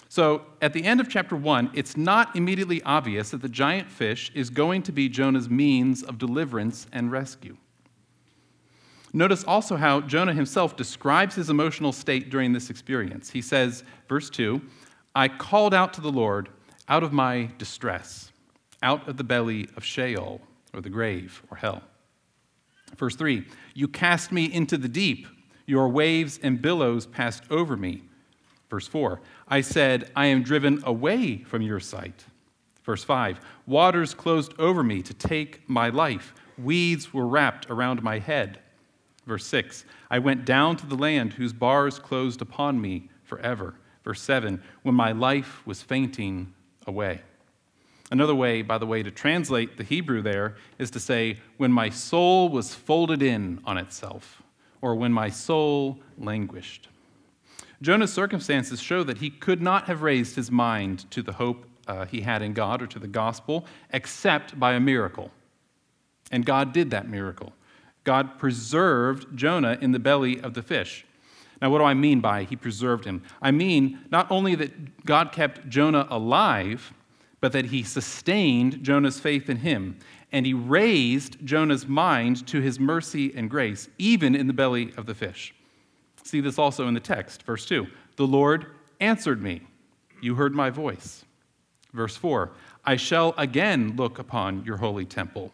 So 0.09 0.43
at 0.61 0.73
the 0.73 0.83
end 0.83 0.99
of 0.99 1.09
chapter 1.09 1.35
one, 1.35 1.69
it's 1.75 1.95
not 1.95 2.35
immediately 2.35 2.81
obvious 2.83 3.29
that 3.31 3.41
the 3.41 3.49
giant 3.49 3.91
fish 3.91 4.31
is 4.33 4.49
going 4.49 4.81
to 4.83 4.91
be 4.91 5.09
Jonah's 5.09 5.49
means 5.49 6.01
of 6.01 6.17
deliverance 6.17 6.87
and 6.91 7.11
rescue. 7.11 7.57
Notice 9.13 9.43
also 9.43 9.77
how 9.77 10.01
Jonah 10.01 10.33
himself 10.33 10.75
describes 10.75 11.35
his 11.35 11.49
emotional 11.49 11.91
state 11.91 12.29
during 12.29 12.53
this 12.53 12.69
experience. 12.69 13.29
He 13.29 13.41
says, 13.41 13.83
verse 14.09 14.29
2, 14.29 14.61
I 15.15 15.27
called 15.27 15.73
out 15.73 15.93
to 15.93 16.01
the 16.01 16.11
Lord 16.11 16.49
out 16.89 17.03
of 17.03 17.13
my 17.13 17.49
distress, 17.57 18.31
out 18.83 19.07
of 19.07 19.17
the 19.17 19.23
belly 19.23 19.67
of 19.75 19.83
Sheol, 19.83 20.41
or 20.73 20.81
the 20.81 20.89
grave, 20.89 21.41
or 21.49 21.57
hell. 21.57 21.81
Verse 22.97 23.15
3 23.15 23.45
You 23.73 23.87
cast 23.87 24.31
me 24.31 24.45
into 24.51 24.77
the 24.77 24.87
deep, 24.87 25.27
your 25.65 25.89
waves 25.89 26.39
and 26.43 26.61
billows 26.61 27.05
passed 27.05 27.43
over 27.49 27.75
me. 27.75 28.03
Verse 28.69 28.87
4 28.87 29.21
I 29.47 29.61
said, 29.61 30.11
I 30.15 30.27
am 30.27 30.43
driven 30.43 30.81
away 30.85 31.37
from 31.43 31.61
your 31.61 31.79
sight. 31.79 32.25
Verse 32.83 33.03
5 33.03 33.39
Waters 33.65 34.13
closed 34.13 34.53
over 34.59 34.83
me 34.83 35.01
to 35.01 35.13
take 35.13 35.67
my 35.69 35.89
life, 35.89 36.33
weeds 36.57 37.13
were 37.13 37.27
wrapped 37.27 37.69
around 37.69 38.03
my 38.03 38.19
head. 38.19 38.59
Verse 39.27 39.45
6 39.45 39.85
I 40.09 40.17
went 40.17 40.45
down 40.45 40.77
to 40.77 40.87
the 40.87 40.95
land 40.95 41.33
whose 41.33 41.53
bars 41.53 41.99
closed 41.99 42.41
upon 42.41 42.81
me 42.81 43.09
forever. 43.23 43.75
Verse 44.03 44.21
7 44.21 44.63
When 44.81 44.95
my 44.95 45.11
life 45.11 45.61
was 45.67 45.83
fainting 45.83 46.53
away. 46.87 47.21
Another 48.09 48.33
way, 48.33 48.61
by 48.61 48.77
the 48.77 48.85
way, 48.85 49.03
to 49.03 49.11
translate 49.11 49.75
the 49.75 49.83
Hebrew 49.83 50.21
there 50.21 50.55
is 50.79 50.89
to 50.91 50.99
say, 50.99 51.39
when 51.57 51.73
my 51.73 51.89
soul 51.89 52.47
was 52.47 52.73
folded 52.73 53.21
in 53.21 53.59
on 53.65 53.77
itself, 53.77 54.41
or 54.81 54.95
when 54.95 55.11
my 55.11 55.29
soul 55.29 55.99
languished. 56.17 56.87
Jonah's 57.81 58.13
circumstances 58.13 58.81
show 58.81 59.03
that 59.03 59.17
he 59.17 59.29
could 59.29 59.61
not 59.61 59.87
have 59.87 60.03
raised 60.03 60.37
his 60.37 60.49
mind 60.49 61.11
to 61.11 61.21
the 61.21 61.33
hope 61.33 61.65
uh, 61.85 62.05
he 62.05 62.21
had 62.21 62.41
in 62.41 62.53
God 62.53 62.81
or 62.81 62.87
to 62.87 62.99
the 62.99 63.07
gospel 63.07 63.65
except 63.91 64.57
by 64.57 64.73
a 64.73 64.79
miracle. 64.79 65.29
And 66.31 66.45
God 66.45 66.71
did 66.71 66.91
that 66.91 67.09
miracle. 67.09 67.51
God 68.07 68.39
preserved 68.39 69.35
Jonah 69.35 69.77
in 69.81 69.91
the 69.91 69.99
belly 69.99 70.39
of 70.39 70.53
the 70.53 70.61
fish. 70.61 71.05
Now, 71.61 71.69
what 71.69 71.79
do 71.79 71.83
I 71.83 71.93
mean 71.93 72.21
by 72.21 72.45
he 72.45 72.55
preserved 72.55 73.03
him? 73.03 73.21
I 73.41 73.51
mean 73.51 73.99
not 74.09 74.31
only 74.31 74.55
that 74.55 75.03
God 75.05 75.33
kept 75.33 75.67
Jonah 75.67 76.07
alive, 76.09 76.93
but 77.41 77.51
that 77.51 77.65
he 77.65 77.83
sustained 77.83 78.81
Jonah's 78.81 79.19
faith 79.19 79.49
in 79.49 79.57
him, 79.57 79.99
and 80.31 80.45
he 80.45 80.53
raised 80.53 81.45
Jonah's 81.45 81.85
mind 81.85 82.47
to 82.47 82.61
his 82.61 82.79
mercy 82.79 83.33
and 83.35 83.49
grace, 83.49 83.89
even 83.97 84.35
in 84.35 84.47
the 84.47 84.53
belly 84.53 84.93
of 84.95 85.05
the 85.05 85.13
fish. 85.13 85.53
See 86.23 86.39
this 86.39 86.57
also 86.57 86.87
in 86.87 86.93
the 86.93 87.01
text. 87.01 87.43
Verse 87.43 87.65
2 87.65 87.87
The 88.15 88.25
Lord 88.25 88.67
answered 89.01 89.41
me. 89.41 89.63
You 90.21 90.35
heard 90.35 90.55
my 90.55 90.69
voice. 90.69 91.25
Verse 91.91 92.15
4 92.15 92.53
I 92.85 92.95
shall 92.95 93.33
again 93.37 93.97
look 93.97 94.17
upon 94.17 94.63
your 94.63 94.77
holy 94.77 95.03
temple. 95.03 95.51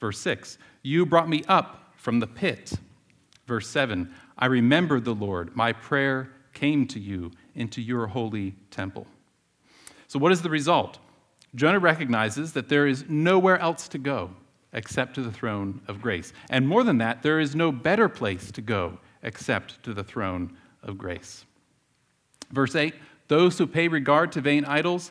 Verse 0.00 0.18
6 0.18 0.58
You 0.82 1.06
brought 1.06 1.28
me 1.28 1.44
up 1.46 1.82
from 2.04 2.20
the 2.20 2.26
pit. 2.26 2.74
Verse 3.46 3.66
7 3.66 4.12
I 4.36 4.46
remembered 4.46 5.06
the 5.06 5.14
Lord. 5.14 5.56
My 5.56 5.72
prayer 5.72 6.30
came 6.52 6.86
to 6.88 7.00
you 7.00 7.30
into 7.54 7.80
your 7.80 8.08
holy 8.08 8.54
temple. 8.70 9.06
So, 10.06 10.18
what 10.18 10.30
is 10.30 10.42
the 10.42 10.50
result? 10.50 10.98
Jonah 11.54 11.78
recognizes 11.78 12.52
that 12.52 12.68
there 12.68 12.86
is 12.86 13.06
nowhere 13.08 13.58
else 13.58 13.88
to 13.88 13.98
go 13.98 14.30
except 14.74 15.14
to 15.14 15.22
the 15.22 15.32
throne 15.32 15.80
of 15.88 16.02
grace. 16.02 16.34
And 16.50 16.68
more 16.68 16.84
than 16.84 16.98
that, 16.98 17.22
there 17.22 17.40
is 17.40 17.54
no 17.54 17.72
better 17.72 18.08
place 18.10 18.50
to 18.52 18.60
go 18.60 18.98
except 19.22 19.82
to 19.84 19.94
the 19.94 20.04
throne 20.04 20.58
of 20.82 20.98
grace. 20.98 21.46
Verse 22.50 22.76
8 22.76 22.94
Those 23.28 23.56
who 23.56 23.66
pay 23.66 23.88
regard 23.88 24.30
to 24.32 24.42
vain 24.42 24.66
idols 24.66 25.10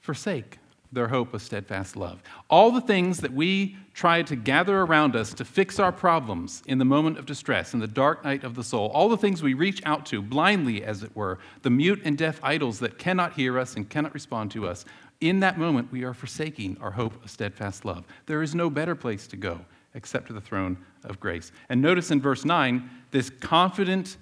forsake 0.00 0.58
their 0.96 1.08
hope 1.08 1.34
of 1.34 1.42
steadfast 1.42 1.94
love. 1.94 2.22
All 2.48 2.72
the 2.72 2.80
things 2.80 3.18
that 3.18 3.32
we 3.32 3.76
try 3.92 4.22
to 4.22 4.34
gather 4.34 4.80
around 4.80 5.14
us 5.14 5.34
to 5.34 5.44
fix 5.44 5.78
our 5.78 5.92
problems 5.92 6.62
in 6.66 6.78
the 6.78 6.84
moment 6.86 7.18
of 7.18 7.26
distress, 7.26 7.74
in 7.74 7.80
the 7.80 7.86
dark 7.86 8.24
night 8.24 8.44
of 8.44 8.54
the 8.54 8.64
soul, 8.64 8.88
all 8.88 9.10
the 9.10 9.18
things 9.18 9.42
we 9.42 9.52
reach 9.52 9.82
out 9.84 10.06
to 10.06 10.22
blindly, 10.22 10.82
as 10.82 11.02
it 11.02 11.14
were, 11.14 11.38
the 11.60 11.70
mute 11.70 12.00
and 12.04 12.16
deaf 12.16 12.40
idols 12.42 12.78
that 12.78 12.98
cannot 12.98 13.34
hear 13.34 13.58
us 13.58 13.76
and 13.76 13.90
cannot 13.90 14.14
respond 14.14 14.50
to 14.50 14.66
us, 14.66 14.86
in 15.20 15.40
that 15.40 15.58
moment, 15.58 15.92
we 15.92 16.02
are 16.02 16.14
forsaking 16.14 16.78
our 16.80 16.90
hope 16.90 17.22
of 17.22 17.30
steadfast 17.30 17.84
love. 17.84 18.06
There 18.24 18.42
is 18.42 18.54
no 18.54 18.70
better 18.70 18.94
place 18.94 19.26
to 19.28 19.36
go 19.36 19.60
except 19.94 20.26
to 20.28 20.32
the 20.32 20.40
throne 20.40 20.78
of 21.04 21.20
grace. 21.20 21.52
And 21.68 21.82
notice 21.82 22.10
in 22.10 22.22
verse 22.22 22.44
9 22.44 22.88
this 23.10 23.28
confident, 23.28 24.16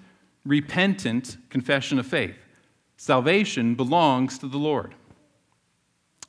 repentant 0.45 1.37
confession 1.50 2.00
of 2.00 2.07
faith 2.07 2.37
salvation 2.97 3.76
belongs 3.76 4.38
to 4.38 4.49
the 4.49 4.59
Lord. 4.59 4.95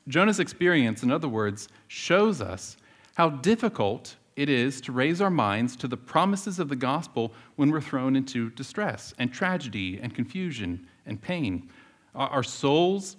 Jonah's 0.08 0.40
experience, 0.40 1.04
in 1.04 1.12
other 1.12 1.28
words, 1.28 1.68
shows 1.88 2.42
us 2.42 2.78
how 3.16 3.30
difficult 3.30 4.16
it 4.36 4.50
is 4.50 4.82
to 4.82 4.92
raise 4.92 5.22
our 5.22 5.30
minds 5.30 5.76
to 5.78 5.88
the 5.88 5.98
promises 5.98 6.60
of 6.60 6.70
the 6.70 6.76
gospel 6.76 7.34
when 7.56 7.72
we're 7.72 7.82
thrown 7.82 8.16
into 8.16 8.50
distress 8.52 9.14
and 9.18 9.34
tragedy 9.34 10.00
and 10.02 10.14
confusion 10.14 10.86
and 11.06 11.22
pain. 11.22 11.70
Our 12.14 12.44
souls 12.44 13.18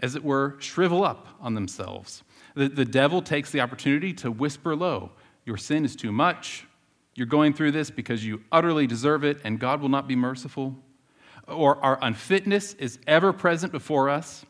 as 0.00 0.14
it 0.14 0.24
were, 0.24 0.56
shrivel 0.58 1.04
up 1.04 1.28
on 1.40 1.54
themselves. 1.54 2.22
The, 2.54 2.68
the 2.68 2.84
devil 2.84 3.22
takes 3.22 3.50
the 3.50 3.60
opportunity 3.60 4.12
to 4.14 4.30
whisper 4.30 4.74
low 4.74 5.12
Your 5.44 5.56
sin 5.56 5.84
is 5.84 5.96
too 5.96 6.12
much. 6.12 6.66
You're 7.14 7.26
going 7.26 7.54
through 7.54 7.72
this 7.72 7.90
because 7.90 8.24
you 8.24 8.42
utterly 8.52 8.86
deserve 8.86 9.24
it, 9.24 9.38
and 9.44 9.58
God 9.58 9.80
will 9.80 9.88
not 9.88 10.06
be 10.06 10.16
merciful. 10.16 10.76
Or 11.48 11.82
our 11.84 11.98
unfitness 12.02 12.74
is 12.74 12.98
ever 13.06 13.32
present 13.32 13.72
before 13.72 14.08
us. 14.08 14.44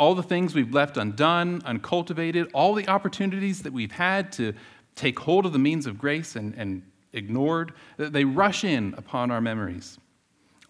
All 0.00 0.14
the 0.14 0.22
things 0.22 0.54
we've 0.54 0.72
left 0.72 0.96
undone, 0.96 1.60
uncultivated, 1.66 2.50
all 2.54 2.72
the 2.72 2.88
opportunities 2.88 3.60
that 3.64 3.72
we've 3.74 3.92
had 3.92 4.32
to 4.32 4.54
take 4.94 5.18
hold 5.18 5.44
of 5.44 5.52
the 5.52 5.58
means 5.58 5.86
of 5.86 5.98
grace 5.98 6.36
and, 6.36 6.54
and 6.54 6.80
ignored, 7.12 7.74
they 7.98 8.24
rush 8.24 8.64
in 8.64 8.94
upon 8.96 9.30
our 9.30 9.42
memories. 9.42 9.98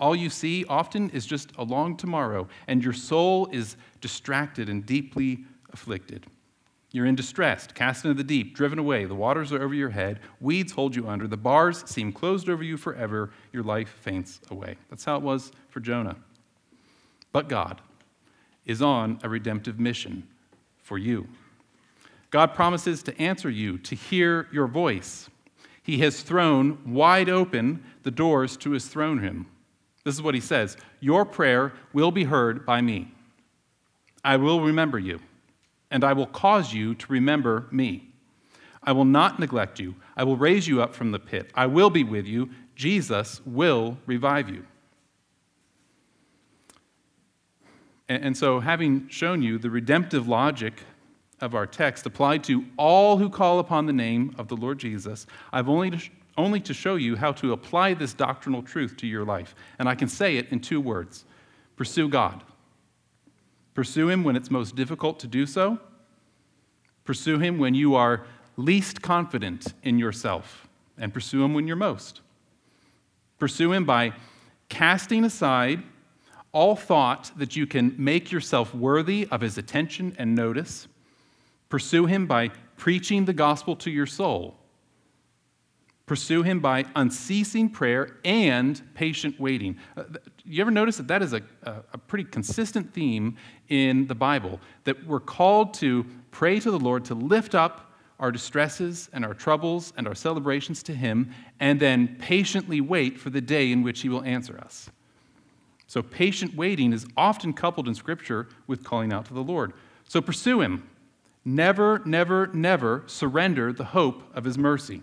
All 0.00 0.16
you 0.16 0.30
see 0.30 0.64
often 0.64 1.10
is 1.10 1.26
just 1.26 1.52
a 1.58 1.62
long 1.62 1.96
tomorrow, 1.96 2.48
and 2.66 2.82
your 2.82 2.92
soul 2.92 3.48
is 3.52 3.76
distracted 4.00 4.68
and 4.68 4.84
deeply 4.84 5.44
afflicted. 5.72 6.26
You're 6.90 7.06
in 7.06 7.14
distress, 7.14 7.68
cast 7.68 8.04
into 8.04 8.16
the 8.16 8.24
deep, 8.24 8.56
driven 8.56 8.80
away. 8.80 9.04
The 9.04 9.14
waters 9.14 9.52
are 9.52 9.62
over 9.62 9.74
your 9.74 9.90
head. 9.90 10.18
Weeds 10.40 10.72
hold 10.72 10.96
you 10.96 11.06
under. 11.06 11.28
The 11.28 11.36
bars 11.36 11.88
seem 11.88 12.10
closed 12.10 12.48
over 12.48 12.64
you 12.64 12.76
forever. 12.76 13.30
Your 13.52 13.62
life 13.62 13.90
faints 14.00 14.40
away. 14.50 14.74
That's 14.88 15.04
how 15.04 15.14
it 15.14 15.22
was 15.22 15.52
for 15.68 15.78
Jonah. 15.78 16.16
But 17.30 17.48
God 17.48 17.80
is 18.66 18.82
on 18.82 19.18
a 19.22 19.28
redemptive 19.28 19.78
mission 19.78 20.26
for 20.78 20.98
you. 20.98 21.26
God 22.30 22.54
promises 22.54 23.02
to 23.04 23.20
answer 23.20 23.50
you, 23.50 23.78
to 23.78 23.94
hear 23.94 24.48
your 24.52 24.66
voice. 24.66 25.28
He 25.82 25.98
has 25.98 26.22
thrown 26.22 26.78
wide 26.86 27.28
open 27.28 27.82
the 28.02 28.10
doors 28.10 28.56
to 28.58 28.70
his 28.70 28.86
throne 28.86 29.18
room. 29.18 29.46
This 30.04 30.14
is 30.14 30.22
what 30.22 30.34
he 30.34 30.40
says 30.40 30.76
Your 31.00 31.24
prayer 31.24 31.72
will 31.92 32.10
be 32.10 32.24
heard 32.24 32.64
by 32.64 32.80
me. 32.80 33.12
I 34.24 34.36
will 34.36 34.60
remember 34.60 34.98
you, 34.98 35.20
and 35.90 36.04
I 36.04 36.12
will 36.12 36.26
cause 36.26 36.72
you 36.72 36.94
to 36.94 37.12
remember 37.12 37.66
me. 37.70 38.06
I 38.82 38.92
will 38.92 39.04
not 39.04 39.38
neglect 39.38 39.78
you. 39.78 39.94
I 40.16 40.24
will 40.24 40.36
raise 40.36 40.66
you 40.66 40.82
up 40.82 40.94
from 40.94 41.10
the 41.10 41.18
pit. 41.18 41.50
I 41.54 41.66
will 41.66 41.90
be 41.90 42.04
with 42.04 42.26
you. 42.26 42.50
Jesus 42.76 43.40
will 43.44 43.98
revive 44.06 44.48
you. 44.48 44.64
And 48.10 48.36
so, 48.36 48.58
having 48.58 49.08
shown 49.08 49.40
you 49.40 49.56
the 49.56 49.70
redemptive 49.70 50.26
logic 50.26 50.82
of 51.40 51.54
our 51.54 51.64
text 51.64 52.04
applied 52.06 52.42
to 52.44 52.64
all 52.76 53.18
who 53.18 53.30
call 53.30 53.60
upon 53.60 53.86
the 53.86 53.92
name 53.92 54.34
of 54.36 54.48
the 54.48 54.56
Lord 54.56 54.80
Jesus, 54.80 55.28
I've 55.52 55.68
only 55.68 55.96
only 56.36 56.58
to 56.60 56.74
show 56.74 56.96
you 56.96 57.14
how 57.14 57.30
to 57.32 57.52
apply 57.52 57.94
this 57.94 58.12
doctrinal 58.12 58.62
truth 58.62 58.96
to 58.96 59.06
your 59.06 59.24
life. 59.24 59.54
And 59.78 59.88
I 59.88 59.94
can 59.94 60.08
say 60.08 60.38
it 60.38 60.48
in 60.50 60.58
two 60.58 60.80
words 60.80 61.24
pursue 61.76 62.08
God. 62.08 62.42
Pursue 63.74 64.08
Him 64.08 64.24
when 64.24 64.34
it's 64.34 64.50
most 64.50 64.74
difficult 64.74 65.20
to 65.20 65.28
do 65.28 65.46
so. 65.46 65.78
Pursue 67.04 67.38
Him 67.38 67.58
when 67.58 67.74
you 67.74 67.94
are 67.94 68.26
least 68.56 69.02
confident 69.02 69.72
in 69.84 70.00
yourself. 70.00 70.66
And 70.98 71.14
pursue 71.14 71.44
Him 71.44 71.54
when 71.54 71.68
you're 71.68 71.76
most. 71.76 72.22
Pursue 73.38 73.72
Him 73.72 73.84
by 73.84 74.14
casting 74.68 75.24
aside 75.24 75.84
all 76.52 76.76
thought 76.76 77.30
that 77.36 77.56
you 77.56 77.66
can 77.66 77.94
make 77.96 78.32
yourself 78.32 78.74
worthy 78.74 79.28
of 79.30 79.40
his 79.40 79.58
attention 79.58 80.14
and 80.18 80.34
notice. 80.34 80.88
Pursue 81.68 82.06
him 82.06 82.26
by 82.26 82.48
preaching 82.76 83.24
the 83.24 83.32
gospel 83.32 83.76
to 83.76 83.90
your 83.90 84.06
soul. 84.06 84.56
Pursue 86.06 86.42
him 86.42 86.58
by 86.58 86.86
unceasing 86.96 87.68
prayer 87.68 88.16
and 88.24 88.82
patient 88.94 89.38
waiting. 89.38 89.76
Uh, 89.96 90.02
you 90.44 90.60
ever 90.60 90.72
notice 90.72 90.96
that 90.96 91.06
that 91.06 91.22
is 91.22 91.32
a, 91.32 91.42
a 91.62 91.98
pretty 91.98 92.24
consistent 92.24 92.92
theme 92.92 93.36
in 93.68 94.08
the 94.08 94.14
Bible? 94.16 94.58
That 94.84 95.06
we're 95.06 95.20
called 95.20 95.72
to 95.74 96.04
pray 96.32 96.58
to 96.58 96.70
the 96.72 96.80
Lord 96.80 97.04
to 97.04 97.14
lift 97.14 97.54
up 97.54 97.92
our 98.18 98.32
distresses 98.32 99.08
and 99.12 99.24
our 99.24 99.34
troubles 99.34 99.92
and 99.96 100.08
our 100.08 100.14
celebrations 100.16 100.82
to 100.82 100.94
him, 100.94 101.32
and 101.60 101.78
then 101.78 102.16
patiently 102.18 102.80
wait 102.80 103.18
for 103.18 103.30
the 103.30 103.40
day 103.40 103.70
in 103.70 103.84
which 103.84 104.00
he 104.00 104.08
will 104.08 104.24
answer 104.24 104.58
us. 104.58 104.90
So, 105.90 106.04
patient 106.04 106.54
waiting 106.54 106.92
is 106.92 107.04
often 107.16 107.52
coupled 107.52 107.88
in 107.88 107.96
Scripture 107.96 108.46
with 108.68 108.84
calling 108.84 109.12
out 109.12 109.24
to 109.24 109.34
the 109.34 109.42
Lord. 109.42 109.72
So, 110.06 110.20
pursue 110.20 110.60
him. 110.60 110.88
Never, 111.44 112.00
never, 112.04 112.46
never 112.54 113.02
surrender 113.08 113.72
the 113.72 113.86
hope 113.86 114.22
of 114.32 114.44
his 114.44 114.56
mercy. 114.56 115.02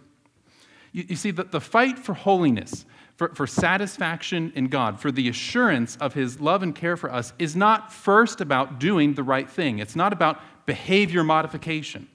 You, 0.94 1.04
you 1.10 1.18
see, 1.18 1.32
the, 1.32 1.44
the 1.44 1.60
fight 1.60 2.00
for 2.00 2.14
holiness, 2.14 2.86
for, 3.18 3.36
for 3.36 3.46
satisfaction 3.46 4.54
in 4.56 4.70
God, 4.70 4.98
for 4.98 5.12
the 5.12 5.28
assurance 5.28 5.98
of 5.98 6.14
his 6.14 6.40
love 6.40 6.64
and 6.64 6.74
care 6.74 6.96
for 6.96 7.12
us, 7.12 7.34
is 7.38 7.54
not 7.54 7.92
first 7.92 8.40
about 8.40 8.80
doing 8.80 9.14
the 9.14 9.24
right 9.24 9.50
thing. 9.50 9.80
It's 9.80 9.98
not 9.98 10.14
about 10.14 10.40
behavior 10.66 11.26
modification. 11.26 12.08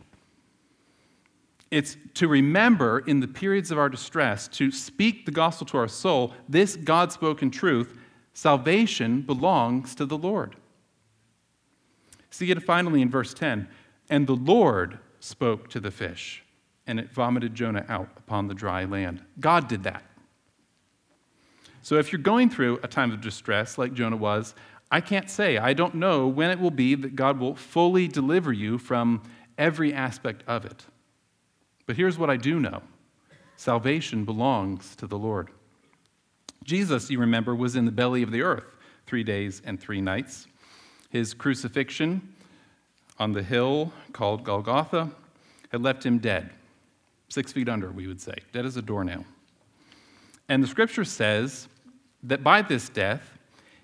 It's 1.71 1.99
to 2.15 2.27
remember 2.27 3.01
in 3.01 3.21
the 3.21 3.29
periods 3.29 3.71
of 3.71 3.77
our 3.77 3.91
distress, 3.91 4.49
to 4.49 4.73
speak 4.73 5.27
the 5.27 5.33
gospel 5.33 5.67
to 5.67 5.77
our 5.77 5.89
soul, 5.89 6.33
this 6.49 6.77
God 6.77 7.13
spoken 7.13 7.51
truth 7.51 7.99
salvation 8.33 9.23
belongs 9.23 9.95
to 9.95 10.07
the 10.07 10.19
Lord. 10.19 10.57
See 12.31 12.51
it 12.51 12.63
finally 12.63 13.03
in 13.03 13.11
verse 13.11 13.35
10 13.35 13.69
and 14.13 14.27
the 14.27 14.37
Lord 14.37 14.99
spoke 15.21 15.69
to 15.71 15.81
the 15.81 15.91
fish, 15.91 16.45
and 16.87 17.01
it 17.01 17.11
vomited 17.11 17.55
Jonah 17.55 17.87
out 17.89 18.11
upon 18.19 18.47
the 18.47 18.55
dry 18.55 18.85
land. 18.85 19.23
God 19.41 19.69
did 19.69 19.85
that. 19.85 20.05
So 21.81 21.97
if 21.97 22.13
you're 22.13 22.21
going 22.21 22.51
through 22.51 22.79
a 22.83 22.89
time 22.89 23.11
of 23.11 23.23
distress 23.23 23.79
like 23.79 23.95
Jonah 23.95 24.17
was, 24.17 24.55
I 24.91 25.01
can't 25.01 25.31
say, 25.31 25.57
I 25.57 25.73
don't 25.73 25.95
know 25.95 26.27
when 26.29 26.51
it 26.51 26.61
will 26.61 26.71
be 26.71 26.95
that 26.95 27.17
God 27.17 27.39
will 27.39 27.55
fully 27.55 28.07
deliver 28.07 28.53
you 28.53 28.77
from 28.77 29.23
every 29.57 29.95
aspect 29.95 30.45
of 30.47 30.67
it. 30.67 30.85
But 31.87 31.97
here's 31.97 32.19
what 32.19 32.29
I 32.29 32.37
do 32.37 32.61
know 32.61 32.83
salvation 33.57 34.27
belongs 34.27 34.95
to 34.97 35.07
the 35.07 35.19
Lord. 35.19 35.51
Jesus, 36.65 37.11
you 37.11 37.19
remember, 37.19 37.55
was 37.55 37.77
in 37.77 37.85
the 37.85 37.93
belly 37.93 38.23
of 38.23 38.31
the 38.31 38.43
earth 38.43 38.65
three 39.07 39.25
days 39.25 39.63
and 39.65 39.81
three 39.81 40.01
nights. 40.01 40.47
His 41.11 41.35
crucifixion 41.35 42.35
on 43.19 43.33
the 43.33 43.43
hill 43.43 43.93
called 44.13 44.45
Golgotha 44.45 45.11
had 45.71 45.83
left 45.83 46.05
him 46.05 46.19
dead, 46.19 46.51
six 47.29 47.53
feet 47.53 47.69
under, 47.69 47.91
we 47.91 48.07
would 48.07 48.21
say, 48.21 48.35
dead 48.53 48.65
as 48.65 48.77
a 48.77 48.83
doornail. 48.83 49.25
And 50.49 50.63
the 50.63 50.69
scripture 50.69 51.05
says 51.05 51.69
that 52.23 52.43
by 52.43 52.63
this 52.63 52.89
death, 52.89 53.39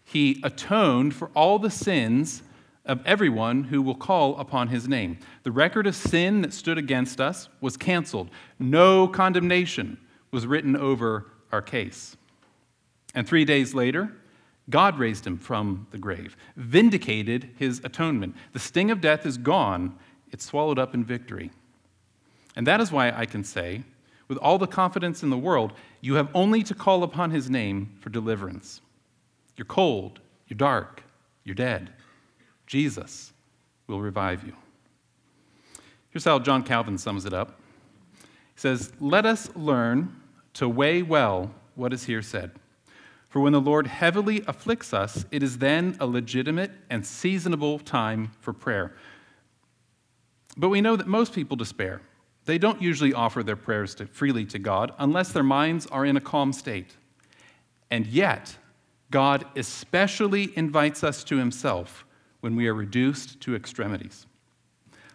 he 0.05 0.41
atoned 0.43 1.15
for 1.15 1.31
all 1.35 1.59
the 1.59 1.71
sins 1.71 2.43
of 2.87 3.05
everyone 3.05 3.65
who 3.65 3.83
will 3.83 3.95
call 3.95 4.37
upon 4.39 4.69
his 4.69 4.89
name. 4.89 5.19
The 5.43 5.53
record 5.53 5.87
of 5.87 5.95
sin 5.95 6.41
that 6.43 6.55
stood 6.55 6.79
against 6.79 7.21
us 7.21 7.49
was 7.61 7.77
canceled. 7.77 8.31
No 8.59 9.07
condemnation 9.07 9.99
was 10.31 10.47
written 10.47 10.75
over 10.75 11.27
our 11.53 11.61
case. 11.61 12.17
And 13.19 13.27
three 13.27 13.45
days 13.45 13.75
later, 13.75 14.13
God 14.71 14.97
raised 14.97 15.27
him 15.27 15.39
from 15.39 15.89
the 15.91 15.99
grave, 15.99 16.37
vindicated 16.55 17.51
his 17.59 17.81
atonement. 17.83 18.37
The 18.53 18.61
sting 18.61 18.93
of 18.93 19.01
death 19.01 19.27
is 19.27 19.37
gone, 19.37 19.99
it's 20.31 20.45
swallowed 20.45 20.79
up 20.79 20.95
in 20.95 21.05
victory. 21.05 21.51
And 22.55 22.65
that 22.69 22.81
is 22.81 22.93
why 22.93 23.11
I 23.11 23.27
can 23.27 23.43
say, 23.43 23.83
with 24.29 24.39
all 24.39 24.57
the 24.57 24.69
confidence 24.69 25.25
in 25.25 25.31
the 25.31 25.37
world, 25.37 25.73
you 26.01 26.15
have 26.15 26.29
only 26.33 26.63
to 26.63 26.77
call 26.77 27.03
upon 27.03 27.33
his 27.33 27.51
name 27.51 27.93
for 27.99 28.09
deliverance. 28.09 28.83
You're 29.57 29.65
cold, 29.65 30.21
you're 30.47 30.57
dark, 30.57 31.03
you're 31.43 31.57
dead. 31.57 31.91
Jesus 32.69 33.33
will 33.89 34.01
revive 34.01 34.45
you. 34.45 34.53
Here's 36.11 36.25
how 36.25 36.39
John 36.39 36.63
Calvin 36.63 36.99
sums 36.99 37.25
it 37.25 37.33
up. 37.33 37.59
He 38.21 38.61
says, 38.61 38.93
Let 39.01 39.27
us 39.27 39.51
learn 39.57 40.15
to 40.55 40.69
weigh 40.69 41.03
well 41.03 41.53
what 41.75 41.93
is 41.93 42.05
here 42.05 42.23
said. 42.23 42.53
For 43.29 43.41
when 43.41 43.53
the 43.53 43.61
Lord 43.61 43.87
heavily 43.87 44.43
afflicts 44.47 44.95
us, 44.95 45.27
it 45.31 45.43
is 45.43 45.59
then 45.59 45.97
a 46.01 46.07
legitimate 46.07 46.71
and 46.89 47.07
seasonable 47.07 47.79
time 47.79 48.33
for 48.41 48.53
prayer. 48.53 48.95
But 50.57 50.71
we 50.71 50.81
know 50.81 50.97
that 50.97 51.07
most 51.07 51.35
people 51.35 51.57
despair. 51.57 52.01
They 52.47 52.59
don't 52.59 52.81
usually 52.81 53.13
offer 53.13 53.43
their 53.43 53.57
prayers 53.57 53.95
to, 53.97 54.07
freely 54.07 54.47
to 54.47 54.59
God 54.59 54.93
unless 54.99 55.33
their 55.33 55.43
minds 55.43 55.87
are 55.87 56.07
in 56.07 56.17
a 56.17 56.21
calm 56.21 56.53
state. 56.55 56.97
And 57.91 58.07
yet, 58.07 58.57
God 59.11 59.45
especially 59.55 60.57
invites 60.57 61.05
us 61.05 61.23
to 61.25 61.37
himself 61.37 62.07
when 62.41 62.57
we 62.57 62.67
are 62.67 62.75
reduced 62.75 63.41
to 63.43 63.55
extremities. 63.55 64.27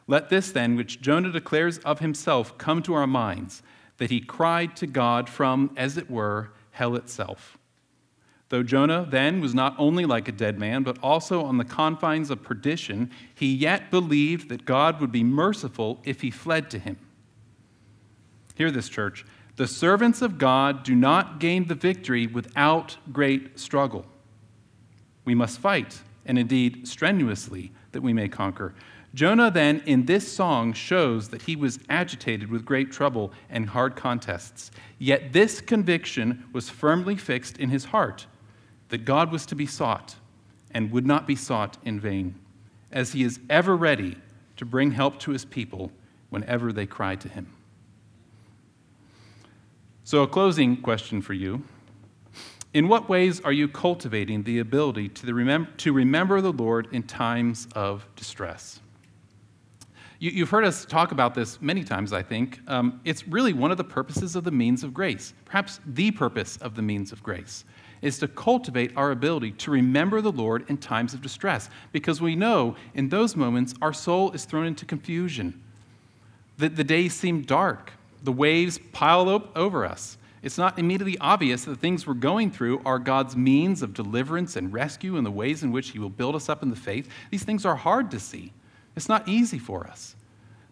Let 0.08 0.30
this 0.30 0.52
then, 0.52 0.76
which 0.76 1.02
Jonah 1.02 1.32
declares 1.32 1.80
of 1.80 2.00
himself, 2.00 2.58
come 2.58 2.84
to 2.84 2.94
our 2.94 3.08
minds 3.08 3.64
that 3.98 4.12
he 4.12 4.20
cried 4.20 4.76
to 4.78 4.88
God 4.88 5.30
from, 5.30 5.72
as 5.78 5.98
it 5.98 6.12
were, 6.12 6.52
hell 6.72 6.96
itself. 6.96 7.58
Though 8.54 8.62
Jonah 8.62 9.08
then 9.10 9.42
was 9.42 9.56
not 9.56 9.74
only 9.80 10.06
like 10.06 10.28
a 10.28 10.32
dead 10.32 10.60
man, 10.60 10.84
but 10.84 11.00
also 11.02 11.44
on 11.44 11.58
the 11.58 11.66
confines 11.66 12.30
of 12.30 12.44
perdition, 12.44 13.10
he 13.34 13.52
yet 13.52 13.90
believed 13.90 14.48
that 14.50 14.64
God 14.64 15.02
would 15.02 15.12
be 15.12 15.24
merciful 15.24 16.00
if 16.04 16.22
he 16.22 16.30
fled 16.30 16.70
to 16.70 16.78
him. 16.78 16.98
Hear 18.54 18.70
this, 18.70 18.90
church. 18.90 19.26
The 19.56 19.66
servants 19.66 20.22
of 20.22 20.38
God 20.38 20.84
do 20.84 20.94
not 20.94 21.40
gain 21.40 21.68
the 21.68 21.74
victory 21.74 22.28
without 22.28 22.98
great 23.12 23.58
struggle. 23.60 24.06
We 25.26 25.34
must 25.34 25.58
fight, 25.58 26.04
and 26.24 26.38
indeed 26.38 26.88
strenuously, 26.88 27.72
that 27.92 28.04
we 28.04 28.14
may 28.14 28.30
conquer. 28.30 28.76
Jonah, 29.16 29.50
then, 29.50 29.82
in 29.88 30.06
this 30.06 30.32
song, 30.32 30.74
shows 30.74 31.30
that 31.30 31.42
he 31.42 31.56
was 31.56 31.80
agitated 31.90 32.52
with 32.52 32.66
great 32.66 32.92
trouble 32.92 33.32
and 33.50 33.70
hard 33.70 33.96
contests. 33.96 34.70
Yet 35.00 35.34
this 35.34 35.60
conviction 35.60 36.46
was 36.54 36.70
firmly 36.70 37.16
fixed 37.16 37.58
in 37.58 37.72
his 37.72 37.86
heart 37.86 38.28
that 38.94 39.06
God 39.06 39.32
was 39.32 39.48
to 39.48 39.56
be 39.56 39.66
sought 39.66 40.18
and 40.70 40.92
would 40.92 41.08
not 41.08 41.26
be 41.26 41.36
sought 41.36 41.80
in 41.84 42.00
vain, 42.00 42.36
as 42.92 43.14
he 43.14 43.24
is 43.24 43.40
ever 43.50 43.76
ready 43.76 44.18
to 44.56 44.66
bring 44.66 44.92
help 44.92 45.18
to 45.22 45.32
his 45.32 45.46
people 45.46 45.92
whenever 46.30 46.72
they 46.72 46.86
cry 46.86 47.16
to 47.16 47.28
him. 47.28 47.52
So, 50.04 50.22
a 50.22 50.28
closing 50.28 50.78
question 50.78 51.24
for 51.24 51.34
you. 51.34 51.64
In 52.76 52.88
what 52.88 53.10
ways 53.10 53.42
are 53.42 53.52
you 53.52 53.68
cultivating 53.68 54.44
the 54.44 54.60
ability 54.60 55.10
to, 55.10 55.34
remember, 55.34 55.72
to 55.78 55.92
remember 55.92 56.40
the 56.40 56.54
Lord 56.54 56.88
in 56.92 57.02
times 57.02 57.68
of 57.74 58.06
distress? 58.16 58.80
You, 60.20 60.42
have 60.42 60.52
heard 60.52 60.66
us 60.66 60.86
talk 60.86 61.12
about 61.12 61.34
this 61.34 61.60
many 61.60 61.84
times, 61.84 62.14
I 62.14 62.22
think. 62.22 62.60
Um, 62.68 63.02
it's 63.06 63.28
really 63.28 63.54
one 63.54 63.72
of 63.72 63.78
the 63.78 63.84
purposes 63.84 64.36
of 64.36 64.44
the 64.44 64.52
means 64.52 64.84
of 64.84 64.94
grace, 64.94 65.34
perhaps 65.46 65.80
the 65.84 66.12
purpose 66.12 66.58
of 66.58 66.76
the 66.76 66.84
means 66.84 67.12
of 67.12 67.24
grace 67.24 67.66
is 68.04 68.20
to 68.20 68.28
cultivate 68.28 68.96
our 68.96 69.10
ability 69.10 69.52
to 69.52 69.72
remember 69.72 70.22
the 70.22 70.32
Lord 70.32 70.70
in 70.70 70.78
times 70.78 71.14
of 71.16 71.22
distress, 71.22 71.70
because 71.92 72.22
we 72.22 72.36
know 72.36 72.76
in 72.94 73.10
those 73.10 73.36
moments 73.36 73.74
our 73.82 73.94
soul 73.94 74.32
is 74.34 74.46
thrown 74.46 74.68
into 74.68 74.86
confusion. 74.86 75.60
The, 76.58 76.70
the 76.70 76.84
days 76.84 77.14
seem 77.14 77.42
dark, 77.42 77.94
the 78.22 78.32
waves 78.32 78.80
pile 78.92 79.30
up 79.30 79.58
over 79.58 79.86
us. 79.86 80.18
It's 80.44 80.58
not 80.58 80.78
immediately 80.78 81.18
obvious 81.20 81.64
that 81.64 81.72
the 81.72 81.78
things 81.78 82.06
we're 82.06 82.16
going 82.16 82.52
through 82.52 82.82
are 82.86 83.00
God's 83.00 83.36
means 83.36 83.82
of 83.82 83.94
deliverance 83.94 84.58
and 84.58 84.74
rescue 84.74 85.16
and 85.16 85.26
the 85.26 85.32
ways 85.32 85.64
in 85.64 85.72
which 85.72 85.92
He 85.92 86.00
will 86.00 86.10
build 86.10 86.36
us 86.36 86.50
up 86.50 86.62
in 86.62 86.70
the 86.70 86.76
faith. 86.76 87.10
These 87.32 87.46
things 87.46 87.66
are 87.66 87.78
hard 87.78 88.12
to 88.12 88.20
see. 88.20 88.52
It's 88.96 89.08
not 89.08 89.28
easy 89.28 89.58
for 89.58 89.88
us. 89.88 90.16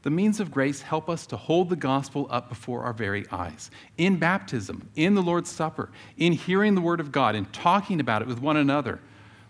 The 0.03 0.09
means 0.09 0.39
of 0.39 0.51
grace 0.51 0.81
help 0.81 1.09
us 1.09 1.27
to 1.27 1.37
hold 1.37 1.69
the 1.69 1.75
gospel 1.75 2.27
up 2.31 2.49
before 2.49 2.83
our 2.83 2.93
very 2.93 3.25
eyes. 3.31 3.69
In 3.97 4.17
baptism, 4.17 4.89
in 4.95 5.13
the 5.13 5.21
Lord's 5.21 5.49
Supper, 5.49 5.91
in 6.17 6.33
hearing 6.33 6.73
the 6.73 6.81
word 6.81 6.99
of 6.99 7.11
God, 7.11 7.35
in 7.35 7.45
talking 7.45 7.99
about 7.99 8.21
it 8.21 8.27
with 8.27 8.41
one 8.41 8.57
another. 8.57 8.99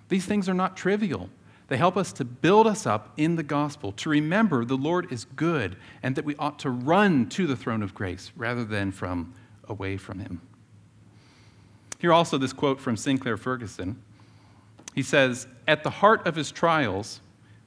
These 0.09 0.25
things 0.25 0.49
are 0.49 0.53
not 0.53 0.75
trivial. 0.75 1.29
They 1.69 1.77
help 1.77 1.95
us 1.95 2.11
to 2.13 2.25
build 2.25 2.67
us 2.67 2.85
up 2.85 3.13
in 3.15 3.37
the 3.37 3.43
gospel, 3.43 3.93
to 3.93 4.09
remember 4.09 4.65
the 4.65 4.75
Lord 4.75 5.09
is 5.09 5.23
good 5.23 5.77
and 6.03 6.17
that 6.17 6.25
we 6.25 6.35
ought 6.35 6.59
to 6.59 6.69
run 6.69 7.29
to 7.29 7.47
the 7.47 7.55
throne 7.55 7.81
of 7.81 7.93
grace 7.93 8.33
rather 8.35 8.65
than 8.65 8.91
from 8.91 9.33
away 9.69 9.95
from 9.95 10.19
him. 10.19 10.41
Here 11.99 12.11
also 12.11 12.37
this 12.37 12.51
quote 12.51 12.81
from 12.81 12.97
Sinclair 12.97 13.37
Ferguson. 13.37 14.01
He 14.95 15.01
says, 15.03 15.47
At 15.65 15.83
the 15.83 15.89
heart 15.89 16.27
of 16.27 16.35
his 16.35 16.51
trials, 16.51 17.21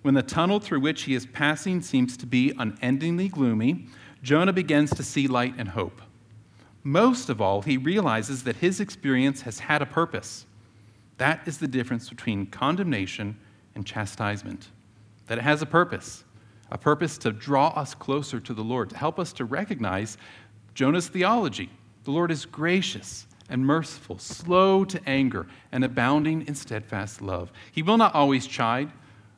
when 0.05 0.13
the 0.13 0.23
tunnel 0.23 0.61
through 0.61 0.81
which 0.81 1.05
he 1.05 1.15
is 1.15 1.25
passing 1.25 1.81
seems 1.81 2.15
to 2.19 2.27
be 2.27 2.53
unendingly 2.59 3.27
gloomy, 3.27 3.87
Jonah 4.23 4.53
begins 4.53 4.91
to 4.91 5.03
see 5.03 5.27
light 5.27 5.55
and 5.57 5.71
hope. 5.71 6.03
Most 6.83 7.31
of 7.31 7.41
all, 7.41 7.63
he 7.63 7.79
realizes 7.79 8.45
that 8.45 8.57
his 8.57 8.81
experience 8.81 9.41
has 9.41 9.61
had 9.61 9.81
a 9.81 9.87
purpose. 9.87 10.45
That 11.17 11.41
is 11.47 11.57
the 11.57 11.67
difference 11.67 12.11
between 12.11 12.45
condemnation 12.45 13.39
and 13.75 13.87
chastisement. 13.87 14.69
That 15.29 15.39
it 15.39 15.45
has 15.45 15.63
a 15.63 15.67
purpose, 15.67 16.25
a 16.71 16.77
purpose 16.77 17.17
to 17.19 17.33
draw 17.33 17.69
us 17.69 17.95
closer 17.95 18.41
to 18.41 18.53
the 18.53 18.63
Lord, 18.63 18.91
to 18.91 18.99
help 18.99 19.19
us 19.19 19.33
to 19.33 19.47
recognize 19.47 20.19
Jonah's 20.75 21.09
theology. 21.09 21.71
The 22.05 22.11
Lord 22.11 22.31
is 22.31 22.45
gracious 22.45 23.27
and 23.49 23.65
merciful, 23.65 24.19
slow 24.19 24.85
to 24.85 25.01
anger, 25.09 25.47
and 25.73 25.83
abounding 25.83 26.47
in 26.47 26.55
steadfast 26.55 27.23
love. 27.23 27.51
He 27.73 27.81
will 27.81 27.97
not 27.97 28.15
always 28.15 28.47
chide, 28.47 28.91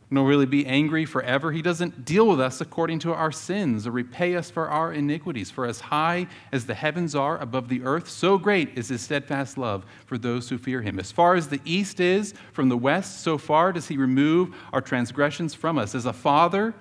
nor 0.08 0.26
really 0.26 0.46
be 0.46 0.64
angry 0.66 1.04
forever. 1.04 1.50
He 1.50 1.62
doesn't 1.62 2.04
deal 2.04 2.28
with 2.28 2.40
us 2.40 2.60
according 2.60 3.00
to 3.00 3.12
our 3.12 3.32
sins 3.32 3.86
or 3.86 3.90
repay 3.90 4.36
us 4.36 4.50
for 4.50 4.68
our 4.68 4.92
iniquities. 4.92 5.50
For 5.50 5.66
as 5.66 5.80
high 5.80 6.28
as 6.52 6.66
the 6.66 6.74
heavens 6.74 7.16
are 7.16 7.38
above 7.38 7.68
the 7.68 7.82
earth, 7.82 8.08
so 8.08 8.38
great 8.38 8.78
is 8.78 8.88
his 8.88 9.02
steadfast 9.02 9.58
love 9.58 9.84
for 10.06 10.16
those 10.16 10.48
who 10.48 10.58
fear 10.58 10.80
him. 10.80 11.00
As 11.00 11.10
far 11.10 11.34
as 11.34 11.48
the 11.48 11.60
east 11.64 11.98
is 11.98 12.34
from 12.52 12.68
the 12.68 12.76
west, 12.76 13.22
so 13.22 13.36
far 13.36 13.72
does 13.72 13.88
he 13.88 13.96
remove 13.96 14.54
our 14.72 14.80
transgressions 14.80 15.54
from 15.54 15.76
us. 15.76 15.94
As 15.94 16.06
a 16.06 16.12
father 16.12 16.72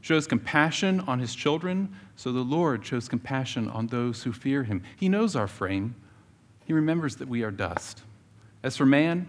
shows 0.00 0.28
compassion 0.28 1.00
on 1.00 1.18
his 1.18 1.34
children, 1.34 1.92
so 2.14 2.30
the 2.30 2.40
Lord 2.40 2.86
shows 2.86 3.08
compassion 3.08 3.68
on 3.68 3.88
those 3.88 4.22
who 4.22 4.32
fear 4.32 4.62
him. 4.62 4.82
He 4.96 5.08
knows 5.08 5.34
our 5.34 5.48
frame, 5.48 5.96
he 6.64 6.72
remembers 6.72 7.16
that 7.16 7.28
we 7.28 7.42
are 7.42 7.50
dust. 7.50 8.02
As 8.62 8.76
for 8.76 8.86
man, 8.86 9.28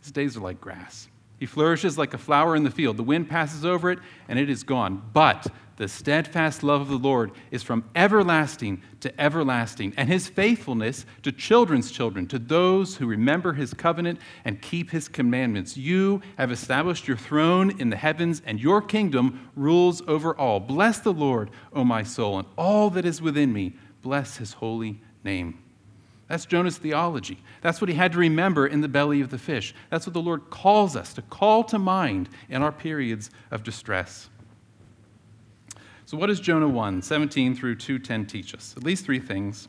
his 0.00 0.10
days 0.10 0.36
are 0.36 0.40
like 0.40 0.60
grass. 0.60 1.08
He 1.42 1.46
flourishes 1.46 1.98
like 1.98 2.14
a 2.14 2.18
flower 2.18 2.54
in 2.54 2.62
the 2.62 2.70
field. 2.70 2.96
The 2.96 3.02
wind 3.02 3.28
passes 3.28 3.64
over 3.64 3.90
it, 3.90 3.98
and 4.28 4.38
it 4.38 4.48
is 4.48 4.62
gone. 4.62 5.02
But 5.12 5.48
the 5.74 5.88
steadfast 5.88 6.62
love 6.62 6.82
of 6.82 6.86
the 6.86 6.96
Lord 6.96 7.32
is 7.50 7.64
from 7.64 7.82
everlasting 7.96 8.80
to 9.00 9.20
everlasting, 9.20 9.92
and 9.96 10.08
his 10.08 10.28
faithfulness 10.28 11.04
to 11.24 11.32
children's 11.32 11.90
children, 11.90 12.28
to 12.28 12.38
those 12.38 12.94
who 12.94 13.08
remember 13.08 13.54
his 13.54 13.74
covenant 13.74 14.20
and 14.44 14.62
keep 14.62 14.92
his 14.92 15.08
commandments. 15.08 15.76
You 15.76 16.22
have 16.38 16.52
established 16.52 17.08
your 17.08 17.16
throne 17.16 17.76
in 17.80 17.90
the 17.90 17.96
heavens, 17.96 18.40
and 18.46 18.60
your 18.60 18.80
kingdom 18.80 19.50
rules 19.56 20.00
over 20.06 20.38
all. 20.38 20.60
Bless 20.60 21.00
the 21.00 21.12
Lord, 21.12 21.50
O 21.72 21.82
my 21.82 22.04
soul, 22.04 22.38
and 22.38 22.46
all 22.56 22.88
that 22.90 23.04
is 23.04 23.20
within 23.20 23.52
me. 23.52 23.74
Bless 24.00 24.36
his 24.36 24.52
holy 24.52 25.00
name. 25.24 25.58
That's 26.32 26.46
Jonah's 26.46 26.78
theology. 26.78 27.36
That's 27.60 27.82
what 27.82 27.90
he 27.90 27.94
had 27.94 28.12
to 28.12 28.18
remember 28.18 28.66
in 28.66 28.80
the 28.80 28.88
belly 28.88 29.20
of 29.20 29.28
the 29.28 29.36
fish. 29.36 29.74
That's 29.90 30.06
what 30.06 30.14
the 30.14 30.22
Lord 30.22 30.48
calls 30.48 30.96
us 30.96 31.12
to 31.12 31.20
call 31.20 31.62
to 31.64 31.78
mind 31.78 32.30
in 32.48 32.62
our 32.62 32.72
periods 32.72 33.28
of 33.50 33.62
distress. 33.62 34.30
So, 36.06 36.16
what 36.16 36.28
does 36.28 36.40
Jonah 36.40 36.70
1 36.70 37.02
17 37.02 37.54
through 37.54 37.74
210 37.74 38.24
teach 38.24 38.54
us? 38.54 38.72
At 38.78 38.82
least 38.82 39.04
three 39.04 39.20
things. 39.20 39.68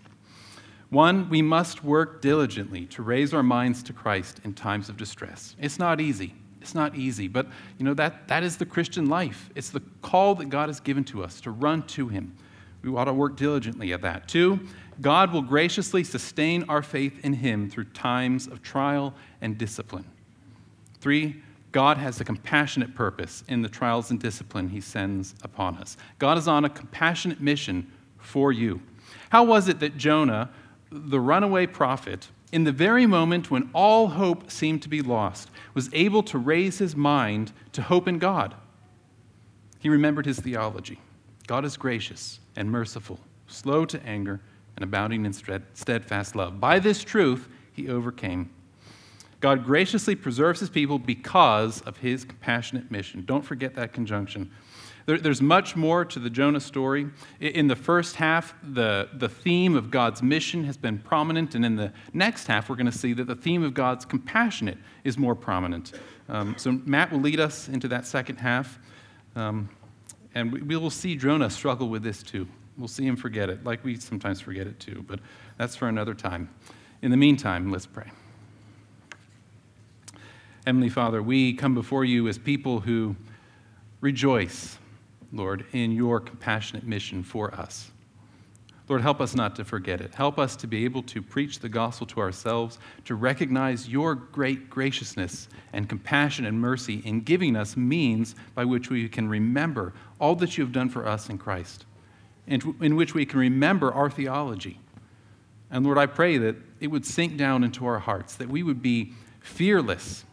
One, 0.90 1.28
we 1.28 1.42
must 1.42 1.84
work 1.84 2.22
diligently 2.22 2.86
to 2.86 3.04
raise 3.04 3.34
our 3.34 3.44
minds 3.44 3.84
to 3.84 3.92
Christ 3.92 4.40
in 4.46 4.54
times 4.54 4.88
of 4.88 4.96
distress. 4.96 5.58
It's 5.60 5.78
not 5.78 6.00
easy. 6.00 6.34
It's 6.62 6.74
not 6.74 6.96
easy, 6.96 7.28
but 7.28 7.48
you 7.78 7.84
know 7.84 7.94
that, 7.96 8.30
that 8.30 8.42
is 8.42 8.56
the 8.56 8.66
Christian 8.66 9.08
life. 9.08 9.50
It's 9.54 9.70
the 9.70 9.82
call 10.02 10.36
that 10.36 10.46
God 10.46 10.70
has 10.70 10.80
given 10.80 11.04
to 11.06 11.26
us 11.26 11.42
to 11.42 11.52
run 11.52 11.84
to 11.88 12.08
Him. 12.08 12.38
We 12.84 12.94
ought 12.96 13.06
to 13.06 13.14
work 13.14 13.38
diligently 13.38 13.94
at 13.94 14.02
that. 14.02 14.28
Two, 14.28 14.60
God 15.02 15.34
will 15.34 15.42
graciously 15.42 16.04
sustain 16.04 16.66
our 16.70 16.82
faith 16.82 17.24
in 17.24 17.34
Him 17.34 17.70
through 17.70 17.86
times 17.86 18.48
of 18.48 18.62
trial 18.62 19.14
and 19.42 19.58
discipline. 19.58 20.06
Three, 21.00 21.42
God 21.72 21.98
has 21.98 22.22
a 22.22 22.24
compassionate 22.24 22.94
purpose 22.94 23.44
in 23.48 23.62
the 23.62 23.70
trials 23.70 24.12
and 24.12 24.20
discipline 24.20 24.70
He 24.70 24.82
sends 24.82 25.36
upon 25.44 25.78
us. 25.78 25.98
God 26.20 26.38
is 26.38 26.48
on 26.48 26.66
a 26.66 26.70
compassionate 26.70 27.42
mission 27.42 27.92
for 28.20 28.52
you. 28.52 28.82
How 29.30 29.44
was 29.44 29.68
it 29.68 29.80
that 29.80 29.98
Jonah, 29.98 30.50
the 30.92 31.20
runaway 31.20 31.66
prophet, 31.66 32.30
in 32.52 32.64
the 32.64 32.72
very 32.72 33.08
moment 33.08 33.50
when 33.50 33.72
all 33.74 34.10
hope 34.10 34.52
seemed 34.52 34.84
to 34.84 34.90
be 34.90 35.02
lost, 35.02 35.50
was 35.74 35.90
able 35.92 36.22
to 36.24 36.38
raise 36.38 36.78
his 36.78 36.96
mind 36.96 37.52
to 37.72 37.82
hope 37.82 38.08
in 38.08 38.20
God? 38.20 38.54
He 39.80 39.90
remembered 39.90 40.28
his 40.28 40.40
theology. 40.40 41.00
God 41.48 41.66
is 41.66 41.76
gracious 41.76 42.40
and 42.56 42.72
merciful, 42.72 43.20
slow 43.48 43.86
to 43.86 44.02
anger 44.06 44.40
and 44.76 44.84
abounding 44.84 45.26
in 45.26 45.34
steadfast 45.34 46.36
love. 46.36 46.60
By 46.60 46.80
this 46.80 47.04
truth, 47.04 47.48
he 47.72 47.90
overcame. 47.90 48.50
God 49.40 49.66
graciously 49.66 50.16
preserves 50.16 50.62
his 50.62 50.70
people 50.70 50.98
because 50.98 51.82
of 51.82 51.98
his 51.98 52.24
compassionate 52.24 52.90
mission. 52.90 53.26
Don't 53.26 53.44
forget 53.44 53.76
that 53.76 53.92
conjunction. 53.92 54.50
There, 55.06 55.18
there's 55.18 55.42
much 55.42 55.76
more 55.76 56.06
to 56.06 56.20
the 56.20 56.30
Jonah 56.30 56.62
story. 56.62 57.10
In 57.40 57.68
the 57.68 57.76
first 57.76 58.16
half, 58.16 58.56
the, 58.64 59.10
the 59.14 59.28
theme 59.28 59.76
of 59.76 59.92
God's 59.92 60.24
mission 60.24 60.64
has 60.64 60.78
been 60.78 60.98
prominent, 60.98 61.56
and 61.56 61.66
in 61.66 61.76
the 61.76 61.92
next 62.14 62.48
half, 62.48 62.70
we're 62.70 62.78
going 62.78 62.86
to 62.86 62.98
see 62.98 63.14
that 63.14 63.28
the 63.28 63.36
theme 63.36 63.64
of 63.64 63.74
God's 63.74 64.06
compassionate 64.06 64.78
is 65.04 65.18
more 65.18 65.36
prominent. 65.36 65.92
Um, 66.30 66.56
so, 66.58 66.72
Matt 66.72 67.12
will 67.12 67.20
lead 67.20 67.42
us 67.42 67.68
into 67.68 67.90
that 67.90 68.08
second 68.08 68.38
half, 68.38 68.80
um, 69.36 69.70
and 70.34 70.54
we, 70.54 70.62
we 70.62 70.78
will 70.78 70.90
see 70.90 71.18
Jonah 71.18 71.50
struggle 71.50 71.90
with 71.90 72.02
this 72.02 72.24
too. 72.24 72.48
We'll 72.78 72.88
see 72.88 73.06
him 73.06 73.16
forget 73.16 73.50
it, 73.50 73.64
like 73.64 73.84
we 73.84 73.98
sometimes 73.98 74.42
forget 74.42 74.66
it 74.66 74.80
too, 74.80 75.04
but 75.08 75.20
that's 75.58 75.76
for 75.76 75.88
another 75.88 76.14
time. 76.14 76.50
In 77.02 77.12
the 77.12 77.18
meantime, 77.18 77.72
let's 77.72 77.86
pray. 77.86 78.10
Heavenly 80.66 80.90
Father, 80.90 81.22
we 81.22 81.54
come 81.54 81.76
before 81.76 82.06
you 82.06 82.28
as 82.28 82.38
people 82.38 82.80
who 82.80 83.16
rejoice, 84.02 84.78
Lord, 85.32 85.66
in 85.74 85.92
your 85.92 86.20
compassionate 86.20 86.86
mission 86.86 87.22
for 87.22 87.54
us. 87.54 87.92
Lord, 88.90 89.02
help 89.02 89.22
us 89.22 89.36
not 89.36 89.56
to 89.58 89.66
forget 89.66 90.02
it. 90.02 90.16
Help 90.16 90.40
us 90.40 90.56
to 90.58 90.68
be 90.68 90.84
able 90.84 91.04
to 91.04 91.22
preach 91.22 91.60
the 91.60 91.70
gospel 91.70 92.08
to 92.08 92.20
ourselves, 92.20 92.80
to 93.06 93.16
recognize 93.16 93.88
your 93.88 94.16
great 94.16 94.70
graciousness 94.70 95.48
and 95.74 95.88
compassion 95.88 96.46
and 96.46 96.60
mercy 96.60 97.02
in 97.06 97.22
giving 97.22 97.56
us 97.56 97.78
means 97.78 98.36
by 98.56 98.66
which 98.66 98.90
we 98.90 99.08
can 99.08 99.30
remember 99.30 99.94
all 100.20 100.36
that 100.36 100.58
you 100.58 100.64
have 100.64 100.74
done 100.74 100.90
for 100.90 101.08
us 101.08 101.30
in 101.30 101.38
Christ 101.38 101.86
in 102.48 102.96
which 102.96 103.14
we 103.14 103.26
can 103.26 103.40
remember 103.40 103.94
our 103.94 104.10
theology. 104.10 104.80
And 105.72 105.86
Lord, 105.86 105.98
I 105.98 106.06
pray 106.06 106.38
that 106.38 106.56
it 106.80 106.88
would 106.88 107.06
sink 107.06 107.38
down 107.38 107.64
into 107.64 107.86
our 107.86 108.00
hearts, 108.00 108.36
that 108.36 108.50
we 108.50 108.64
would 108.64 108.82
be 108.82 109.14
fearless 109.42 110.26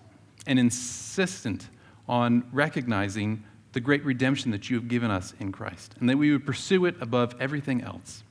and 0.47 0.59
insistent 0.59 1.69
on 2.09 2.45
recognizing 2.53 3.45
the 3.73 3.81
great 3.81 4.05
redemption 4.05 4.51
that 4.51 4.69
you 4.69 4.77
have 4.77 4.89
given 4.89 5.11
us 5.11 5.33
in 5.39 5.53
Christ, 5.53 5.95
and 6.01 6.09
that 6.09 6.19
we 6.19 6.33
would 6.33 6.45
pursue 6.45 6.85
it 6.87 6.97
above 7.01 7.35
everything 7.41 7.83
else. 7.83 8.25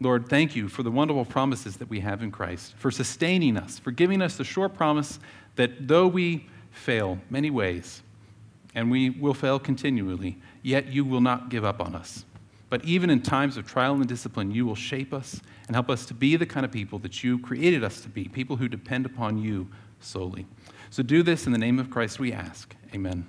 Lord, 0.00 0.28
thank 0.28 0.54
you 0.54 0.68
for 0.68 0.82
the 0.82 0.90
wonderful 0.90 1.24
promises 1.24 1.78
that 1.78 1.90
we 1.90 2.00
have 2.00 2.22
in 2.22 2.30
Christ, 2.30 2.74
for 2.76 2.90
sustaining 2.90 3.56
us, 3.56 3.78
for 3.78 3.90
giving 3.90 4.22
us 4.22 4.36
the 4.36 4.44
sure 4.44 4.68
promise 4.68 5.18
that 5.56 5.88
though 5.88 6.06
we 6.06 6.46
fail 6.70 7.18
many 7.30 7.50
ways, 7.50 8.02
and 8.74 8.90
we 8.90 9.10
will 9.10 9.34
fail 9.34 9.58
continually, 9.58 10.38
yet 10.62 10.86
you 10.86 11.04
will 11.04 11.22
not 11.22 11.48
give 11.48 11.64
up 11.64 11.80
on 11.80 11.94
us. 11.94 12.24
But 12.68 12.84
even 12.84 13.10
in 13.10 13.22
times 13.22 13.56
of 13.56 13.66
trial 13.66 13.94
and 13.94 14.06
discipline, 14.06 14.50
you 14.50 14.66
will 14.66 14.74
shape 14.74 15.12
us 15.12 15.40
and 15.66 15.76
help 15.76 15.88
us 15.88 16.04
to 16.06 16.14
be 16.14 16.36
the 16.36 16.46
kind 16.46 16.66
of 16.66 16.72
people 16.72 16.98
that 17.00 17.22
you 17.22 17.38
created 17.38 17.84
us 17.84 18.00
to 18.00 18.08
be, 18.08 18.24
people 18.24 18.56
who 18.56 18.68
depend 18.68 19.06
upon 19.06 19.38
you 19.38 19.68
solely. 20.00 20.46
So 20.90 21.02
do 21.02 21.22
this 21.22 21.46
in 21.46 21.52
the 21.52 21.58
name 21.58 21.78
of 21.78 21.90
Christ, 21.90 22.18
we 22.18 22.32
ask. 22.32 22.74
Amen. 22.94 23.26